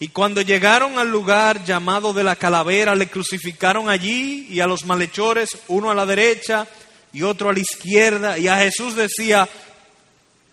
Y 0.00 0.08
cuando 0.08 0.42
llegaron 0.42 0.98
al 0.98 1.10
lugar 1.10 1.64
llamado 1.64 2.12
de 2.12 2.22
la 2.22 2.36
calavera, 2.36 2.94
le 2.94 3.08
crucificaron 3.08 3.88
allí 3.88 4.46
y 4.48 4.60
a 4.60 4.66
los 4.66 4.84
malhechores, 4.84 5.50
uno 5.68 5.90
a 5.90 5.94
la 5.94 6.06
derecha 6.06 6.68
y 7.12 7.22
otro 7.22 7.48
a 7.48 7.52
la 7.52 7.60
izquierda. 7.60 8.38
Y 8.38 8.46
a 8.46 8.58
Jesús 8.58 8.94
decía, 8.94 9.48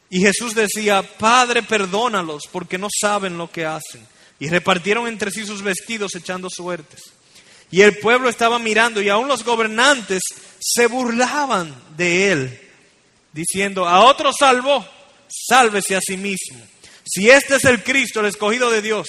y 0.10 0.22
Jesús 0.22 0.56
decía, 0.56 1.04
Padre, 1.04 1.62
perdónalos 1.62 2.44
porque 2.52 2.78
no 2.78 2.88
saben 2.90 3.38
lo 3.38 3.52
que 3.52 3.66
hacen. 3.66 4.06
Y 4.40 4.50
repartieron 4.50 5.08
entre 5.08 5.30
sí 5.30 5.46
sus 5.46 5.62
vestidos 5.62 6.16
echando 6.16 6.50
suertes. 6.50 7.02
Y 7.70 7.82
el 7.82 7.98
pueblo 7.98 8.30
estaba 8.30 8.58
mirando 8.58 9.02
y 9.02 9.10
aún 9.10 9.28
los 9.28 9.44
gobernantes 9.44 10.22
se 10.60 10.88
burlaban 10.88 11.76
de 11.98 12.32
él, 12.32 12.62
diciendo, 13.36 13.86
a 13.86 14.06
otro 14.06 14.32
salvó, 14.32 14.88
sálvese 15.28 15.98
a 15.98 16.02
sí 16.02 16.16
mismo. 16.16 16.58
Si 17.04 17.30
este 17.30 17.58
es 17.58 17.66
el 17.66 17.84
Cristo, 17.84 18.22
el 18.22 18.28
escogido 18.28 18.72
de 18.72 18.82
Dios. 18.82 19.08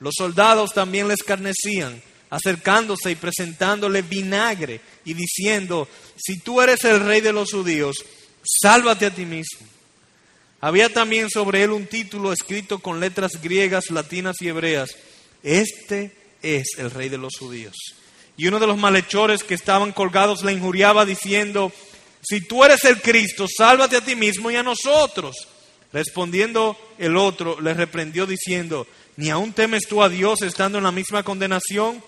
Los 0.00 0.14
soldados 0.16 0.72
también 0.72 1.06
le 1.06 1.14
escarnecían, 1.14 2.02
acercándose 2.30 3.10
y 3.10 3.14
presentándole 3.14 4.00
vinagre 4.00 4.80
y 5.04 5.12
diciendo, 5.12 5.86
si 6.16 6.38
tú 6.38 6.62
eres 6.62 6.82
el 6.84 7.00
rey 7.00 7.20
de 7.20 7.34
los 7.34 7.52
judíos, 7.52 7.96
sálvate 8.42 9.06
a 9.06 9.14
ti 9.14 9.26
mismo. 9.26 9.66
Había 10.62 10.88
también 10.88 11.28
sobre 11.28 11.62
él 11.62 11.72
un 11.72 11.86
título 11.86 12.32
escrito 12.32 12.78
con 12.78 13.00
letras 13.00 13.32
griegas, 13.42 13.90
latinas 13.90 14.40
y 14.40 14.48
hebreas. 14.48 14.96
Este 15.42 16.16
es 16.42 16.78
el 16.78 16.90
rey 16.90 17.10
de 17.10 17.18
los 17.18 17.36
judíos. 17.38 17.76
Y 18.38 18.46
uno 18.46 18.58
de 18.58 18.66
los 18.66 18.78
malhechores 18.78 19.44
que 19.44 19.52
estaban 19.52 19.92
colgados 19.92 20.42
le 20.42 20.54
injuriaba 20.54 21.04
diciendo, 21.04 21.70
si 22.24 22.40
tú 22.40 22.64
eres 22.64 22.84
el 22.84 23.00
Cristo, 23.00 23.46
sálvate 23.48 23.96
a 23.96 24.00
ti 24.00 24.16
mismo 24.16 24.50
y 24.50 24.56
a 24.56 24.62
nosotros. 24.62 25.36
Respondiendo 25.92 26.76
el 26.98 27.16
otro, 27.16 27.60
le 27.60 27.72
reprendió 27.72 28.26
diciendo, 28.26 28.86
¿ni 29.16 29.30
aún 29.30 29.52
temes 29.52 29.86
tú 29.86 30.02
a 30.02 30.08
Dios 30.08 30.42
estando 30.42 30.78
en 30.78 30.84
la 30.84 30.90
misma 30.90 31.22
condenación? 31.22 32.02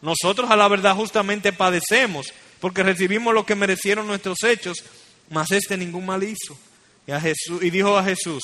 Nosotros 0.00 0.50
a 0.50 0.56
la 0.56 0.68
verdad 0.68 0.94
justamente 0.94 1.52
padecemos, 1.52 2.26
porque 2.60 2.82
recibimos 2.82 3.34
lo 3.34 3.44
que 3.44 3.54
merecieron 3.54 4.06
nuestros 4.06 4.42
hechos, 4.44 4.84
mas 5.30 5.50
este 5.50 5.76
ningún 5.76 6.06
mal 6.06 6.22
hizo. 6.22 6.56
Y, 7.06 7.10
a 7.12 7.20
Jesús, 7.20 7.62
y 7.62 7.70
dijo 7.70 7.96
a 7.96 8.04
Jesús, 8.04 8.42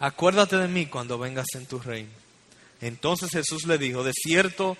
acuérdate 0.00 0.56
de 0.56 0.68
mí 0.68 0.86
cuando 0.86 1.18
vengas 1.18 1.46
en 1.54 1.66
tu 1.66 1.78
reino. 1.78 2.10
Entonces 2.80 3.30
Jesús 3.30 3.64
le 3.66 3.78
dijo, 3.78 4.02
de 4.02 4.12
cierto 4.12 4.76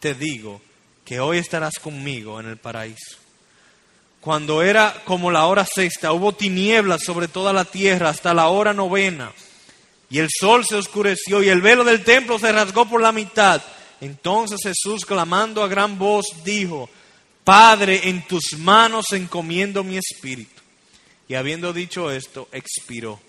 te 0.00 0.14
digo 0.14 0.62
que 1.04 1.20
hoy 1.20 1.38
estarás 1.38 1.78
conmigo 1.78 2.40
en 2.40 2.46
el 2.46 2.56
paraíso. 2.56 3.23
Cuando 4.24 4.62
era 4.62 5.02
como 5.04 5.30
la 5.30 5.44
hora 5.44 5.66
sexta, 5.66 6.14
hubo 6.14 6.32
tinieblas 6.32 7.02
sobre 7.04 7.28
toda 7.28 7.52
la 7.52 7.66
tierra 7.66 8.08
hasta 8.08 8.32
la 8.32 8.48
hora 8.48 8.72
novena, 8.72 9.30
y 10.08 10.18
el 10.18 10.28
sol 10.30 10.64
se 10.64 10.76
oscureció 10.76 11.42
y 11.42 11.50
el 11.50 11.60
velo 11.60 11.84
del 11.84 12.02
templo 12.02 12.38
se 12.38 12.50
rasgó 12.50 12.88
por 12.88 13.02
la 13.02 13.12
mitad. 13.12 13.60
Entonces 14.00 14.60
Jesús, 14.62 15.04
clamando 15.04 15.62
a 15.62 15.68
gran 15.68 15.98
voz, 15.98 16.24
dijo, 16.42 16.88
Padre, 17.44 18.08
en 18.08 18.26
tus 18.26 18.56
manos 18.56 19.12
encomiendo 19.12 19.84
mi 19.84 19.98
espíritu. 19.98 20.62
Y 21.28 21.34
habiendo 21.34 21.74
dicho 21.74 22.10
esto, 22.10 22.48
expiró. 22.50 23.20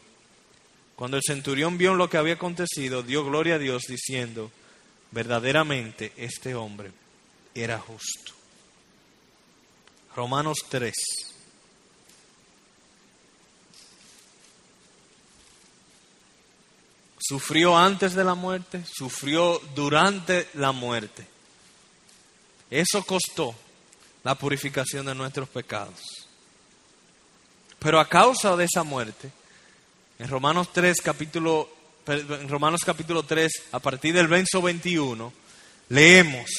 Cuando 0.95 1.17
el 1.17 1.23
centurión 1.23 1.77
vio 1.77 1.93
lo 1.93 2.09
que 2.09 2.15
había 2.15 2.35
acontecido, 2.35 3.03
dio 3.03 3.25
gloria 3.25 3.55
a 3.55 3.59
Dios 3.59 3.83
diciendo, 3.89 4.49
verdaderamente 5.11 6.13
este 6.15 6.55
hombre 6.55 6.93
era 7.53 7.79
justo. 7.79 8.31
Romanos 10.15 10.59
3. 10.69 10.93
Sufrió 17.19 17.77
antes 17.77 18.13
de 18.13 18.23
la 18.23 18.35
muerte, 18.35 18.83
sufrió 18.85 19.59
durante 19.73 20.47
la 20.53 20.71
muerte. 20.71 21.25
Eso 22.69 23.03
costó 23.03 23.55
la 24.23 24.35
purificación 24.35 25.05
de 25.05 25.15
nuestros 25.15 25.49
pecados. 25.49 25.99
Pero 27.79 27.99
a 27.99 28.07
causa 28.07 28.55
de 28.55 28.65
esa 28.65 28.83
muerte, 28.83 29.31
en 30.19 30.27
Romanos 30.27 30.71
3 30.71 31.01
capítulo 31.01 31.69
en 32.07 32.47
Romanos 32.47 32.81
capítulo 32.85 33.23
3 33.23 33.51
a 33.71 33.79
partir 33.79 34.13
del 34.13 34.27
verso 34.27 34.61
21 34.61 35.33
leemos, 35.89 36.49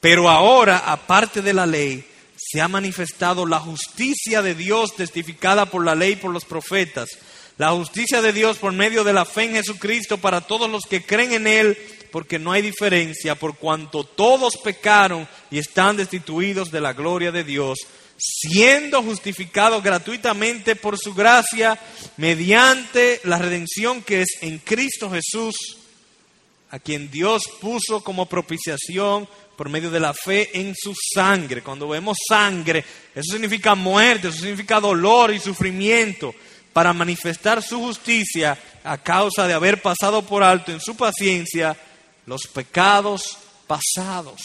pero 0.00 0.28
ahora 0.28 0.78
aparte 0.90 1.42
de 1.42 1.52
la 1.52 1.66
ley 1.66 2.06
se 2.36 2.60
ha 2.60 2.68
manifestado 2.68 3.46
la 3.46 3.58
justicia 3.58 4.42
de 4.42 4.54
Dios 4.54 4.94
testificada 4.94 5.66
por 5.66 5.84
la 5.84 5.94
ley 5.94 6.12
y 6.12 6.16
por 6.16 6.32
los 6.32 6.44
profetas. 6.44 7.08
La 7.58 7.70
justicia 7.70 8.20
de 8.20 8.32
Dios 8.32 8.58
por 8.58 8.72
medio 8.72 9.02
de 9.02 9.14
la 9.14 9.24
fe 9.24 9.44
en 9.44 9.52
Jesucristo 9.54 10.18
para 10.18 10.42
todos 10.42 10.70
los 10.70 10.82
que 10.84 11.02
creen 11.02 11.32
en 11.32 11.46
Él, 11.46 11.78
porque 12.12 12.38
no 12.38 12.52
hay 12.52 12.60
diferencia, 12.60 13.34
por 13.34 13.56
cuanto 13.56 14.04
todos 14.04 14.58
pecaron 14.62 15.26
y 15.50 15.58
están 15.58 15.96
destituidos 15.96 16.70
de 16.70 16.82
la 16.82 16.92
gloria 16.92 17.32
de 17.32 17.44
Dios, 17.44 17.78
siendo 18.18 19.02
justificados 19.02 19.82
gratuitamente 19.82 20.76
por 20.76 20.98
su 20.98 21.14
gracia 21.14 21.78
mediante 22.18 23.20
la 23.24 23.38
redención 23.38 24.02
que 24.02 24.22
es 24.22 24.38
en 24.42 24.58
Cristo 24.58 25.10
Jesús, 25.10 25.78
a 26.70 26.78
quien 26.78 27.10
Dios 27.10 27.44
puso 27.60 28.02
como 28.04 28.26
propiciación 28.26 29.26
por 29.56 29.68
medio 29.68 29.90
de 29.90 30.00
la 30.00 30.12
fe 30.12 30.50
en 30.60 30.74
su 30.76 30.94
sangre. 31.14 31.62
Cuando 31.62 31.88
vemos 31.88 32.18
sangre, 32.28 32.84
eso 33.14 33.32
significa 33.32 33.74
muerte, 33.74 34.28
eso 34.28 34.38
significa 34.38 34.80
dolor 34.80 35.32
y 35.32 35.40
sufrimiento 35.40 36.34
para 36.72 36.92
manifestar 36.92 37.62
su 37.62 37.80
justicia 37.80 38.58
a 38.84 38.98
causa 38.98 39.46
de 39.48 39.54
haber 39.54 39.80
pasado 39.80 40.22
por 40.22 40.42
alto 40.42 40.72
en 40.72 40.80
su 40.80 40.94
paciencia 40.94 41.76
los 42.26 42.42
pecados 42.52 43.38
pasados, 43.66 44.42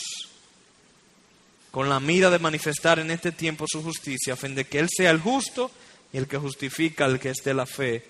con 1.71 1.89
la 1.89 2.00
mira 2.00 2.30
de 2.30 2.39
manifestar 2.39 3.00
en 3.00 3.12
este 3.12 3.32
tiempo 3.32 3.65
su 3.67 3.84
justicia, 3.84 4.34
a 4.34 4.38
fin 4.38 4.56
de 4.56 4.65
que 4.65 4.80
Él 4.80 4.88
sea 4.89 5.12
el 5.12 5.19
justo 5.19 5.71
y 6.13 6.17
el 6.17 6.28
que 6.28 6.38
justifica 6.38 7.06
al 7.06 7.19
que 7.19 7.32
es 7.32 7.43
de 7.43 7.54
la 7.54 7.65
fe 7.65 8.06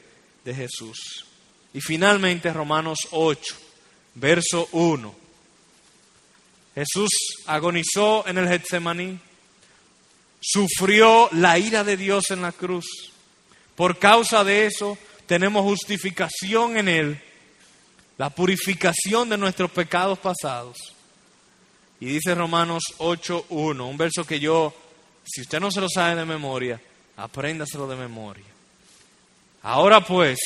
de 0.45 0.53
Jesús. 0.53 1.25
Y 1.73 1.81
finalmente 1.81 2.53
Romanos 2.53 3.07
8, 3.11 3.55
verso 4.15 4.67
1. 4.73 5.20
Jesús 6.75 7.09
agonizó 7.45 8.25
en 8.27 8.37
el 8.37 8.47
Getsemaní, 8.47 9.19
sufrió 10.39 11.29
la 11.33 11.59
ira 11.59 11.83
de 11.83 11.97
Dios 11.97 12.31
en 12.31 12.41
la 12.41 12.51
cruz 12.51 13.11
por 13.81 13.97
causa 13.97 14.43
de 14.43 14.67
eso 14.67 14.95
tenemos 15.25 15.63
justificación 15.63 16.77
en 16.77 16.87
Él, 16.87 17.21
la 18.17 18.29
purificación 18.29 19.27
de 19.27 19.39
nuestros 19.39 19.71
pecados 19.71 20.19
pasados. 20.19 20.77
Y 21.99 22.05
dice 22.05 22.35
Romanos 22.35 22.83
8.1, 22.99 23.81
un 23.81 23.97
verso 23.97 24.23
que 24.23 24.39
yo, 24.39 24.71
si 25.25 25.41
usted 25.41 25.59
no 25.59 25.71
se 25.71 25.81
lo 25.81 25.87
sabe 25.89 26.15
de 26.15 26.25
memoria, 26.25 26.79
apréndaselo 27.17 27.87
de 27.87 27.95
memoria. 27.95 28.45
Ahora 29.63 30.05
pues, 30.05 30.37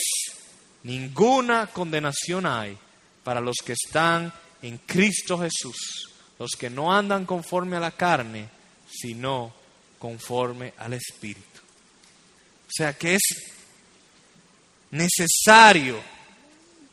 ninguna 0.83 1.67
condenación 1.67 2.45
hay 2.45 2.77
para 3.21 3.41
los 3.41 3.55
que 3.65 3.73
están 3.73 4.31
en 4.61 4.77
Cristo 4.77 5.37
Jesús, 5.39 6.09
los 6.39 6.51
que 6.51 6.69
no 6.69 6.93
andan 6.93 7.25
conforme 7.25 7.77
a 7.77 7.79
la 7.81 7.91
carne, 7.91 8.49
sino 8.89 9.53
conforme 9.99 10.73
al 10.77 10.93
Espíritu. 10.93 11.59
O 12.67 12.71
sea 12.71 12.93
que 12.93 13.15
es 13.15 13.21
necesario 14.91 15.99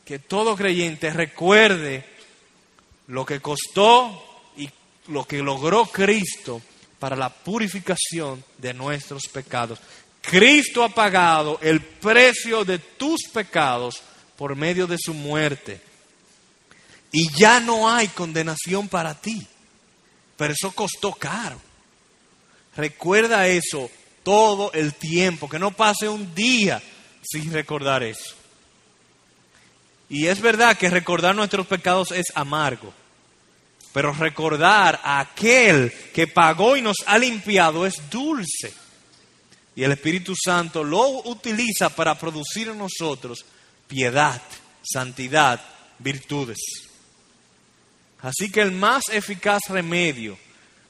que 0.05 0.19
todo 0.19 0.57
creyente 0.57 1.11
recuerde 1.13 2.05
lo 3.09 3.25
que 3.25 3.41
costó 3.41 4.43
y 4.57 4.69
lo 5.09 5.25
que 5.25 5.39
logró 5.39 5.87
Cristo 5.87 6.61
para 6.99 7.17
la 7.17 7.31
purificación 7.31 8.45
de 8.59 8.75
nuestros 8.75 9.27
pecados. 9.27 9.81
Cristo 10.21 10.85
ha 10.85 10.89
pagado 10.89 11.59
el 11.63 11.81
precio 11.81 12.65
de 12.65 12.79
tus 12.79 13.23
pecados 13.33 14.01
por 14.37 14.55
medio 14.55 14.87
de 14.87 14.97
su 14.99 15.13
muerte. 15.13 15.81
Y 17.13 17.31
ya 17.39 17.61
no 17.61 17.91
hay 17.91 18.09
condenación 18.09 18.89
para 18.89 19.15
ti. 19.15 19.47
Pero 20.37 20.55
eso 20.55 20.73
costó 20.73 21.13
caro. 21.13 21.61
Recuerda 22.75 23.47
eso 23.47 23.91
todo 24.23 24.73
el 24.73 24.95
tiempo, 24.95 25.49
que 25.49 25.59
no 25.59 25.73
pase 25.73 26.09
un 26.09 26.35
día 26.35 26.83
sin 27.23 27.53
recordar 27.53 28.03
eso. 28.03 28.35
Y 30.09 30.27
es 30.27 30.41
verdad 30.41 30.77
que 30.77 30.91
recordar 30.91 31.35
nuestros 31.35 31.67
pecados 31.67 32.13
es 32.13 32.27
amargo, 32.35 32.93
pero 33.93 34.13
recordar 34.13 35.01
a 35.03 35.21
aquel 35.21 35.93
que 36.15 36.27
pagó 36.27 36.77
y 36.77 36.83
nos 36.83 36.97
ha 37.07 37.19
limpiado 37.19 37.87
es 37.87 38.11
dulce. 38.11 38.73
Y 39.75 39.85
el 39.85 39.93
Espíritu 39.93 40.35
Santo 40.37 40.85
lo 40.85 41.09
utiliza 41.29 41.89
para 41.91 42.19
producir 42.19 42.69
en 42.69 42.79
nosotros 42.79 43.45
piedad, 43.87 44.41
santidad, 44.83 45.63
virtudes. 45.99 46.92
Así 48.23 48.51
que 48.51 48.61
el 48.61 48.73
más 48.73 49.05
eficaz 49.11 49.61
remedio 49.69 50.39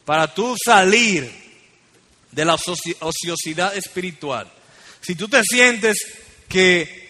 para 0.05 0.33
tú 0.33 0.55
salir 0.63 1.31
de 2.31 2.45
la 2.45 2.55
ociosidad 2.55 3.77
espiritual, 3.77 4.51
si 5.01 5.15
tú 5.15 5.29
te 5.29 5.43
sientes 5.43 5.97
que 6.49 7.03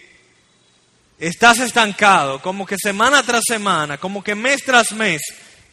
estás 1.19 1.59
estancado, 1.59 2.41
como 2.41 2.65
que 2.65 2.77
semana 2.77 3.23
tras 3.23 3.43
semana, 3.45 3.97
como 3.97 4.23
que 4.23 4.35
mes 4.35 4.63
tras 4.63 4.91
mes, 4.93 5.21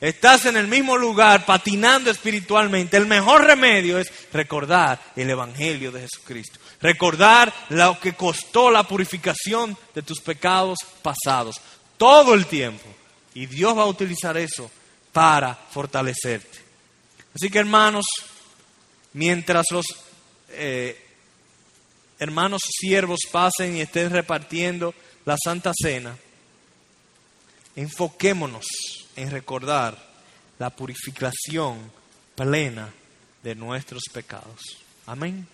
estás 0.01 0.47
en 0.47 0.57
el 0.57 0.67
mismo 0.67 0.97
lugar 0.97 1.47
patinando 1.47 2.11
espiritualmente, 2.11 2.97
el 2.97 3.07
mejor 3.07 3.45
remedio 3.45 3.99
es 3.99 4.13
recordar 4.33 5.01
el 5.17 5.31
Evangelio 5.31 5.93
de 5.93 6.03
Jesucristo. 6.03 6.59
Recordar 6.81 7.53
lo 7.69 8.01
que 8.01 8.15
costó 8.15 8.71
la 8.71 8.85
purificación 8.85 9.77
de 9.95 10.03
tus 10.03 10.21
pecados 10.21 10.79
pasados. 11.03 11.57
Todo 11.97 12.35
el 12.35 12.47
tiempo. 12.47 12.87
Y 13.35 13.47
Dios 13.47 13.77
va 13.77 13.83
a 13.83 13.87
utilizar 13.87 14.37
eso 14.37 14.71
para 15.13 15.55
fortalecerte. 15.55 16.59
Así 17.35 17.51
que 17.51 17.59
hermanos, 17.59 18.05
mientras 19.13 19.67
los 19.71 19.87
eh, 20.51 21.01
hermanos 22.19 22.63
siervos 22.69 23.21
pasen 23.31 23.77
y 23.77 23.81
estén 23.81 24.11
repartiendo 24.11 24.95
la 25.25 25.37
Santa 25.43 25.73
Cena, 25.75 26.17
enfoquémonos 27.77 28.67
en 29.17 29.31
recordar 29.31 29.97
la 30.59 30.71
purificación 30.71 31.91
plena 32.35 32.93
de 33.43 33.55
nuestros 33.55 34.03
pecados. 34.13 34.61
Amén. 35.07 35.47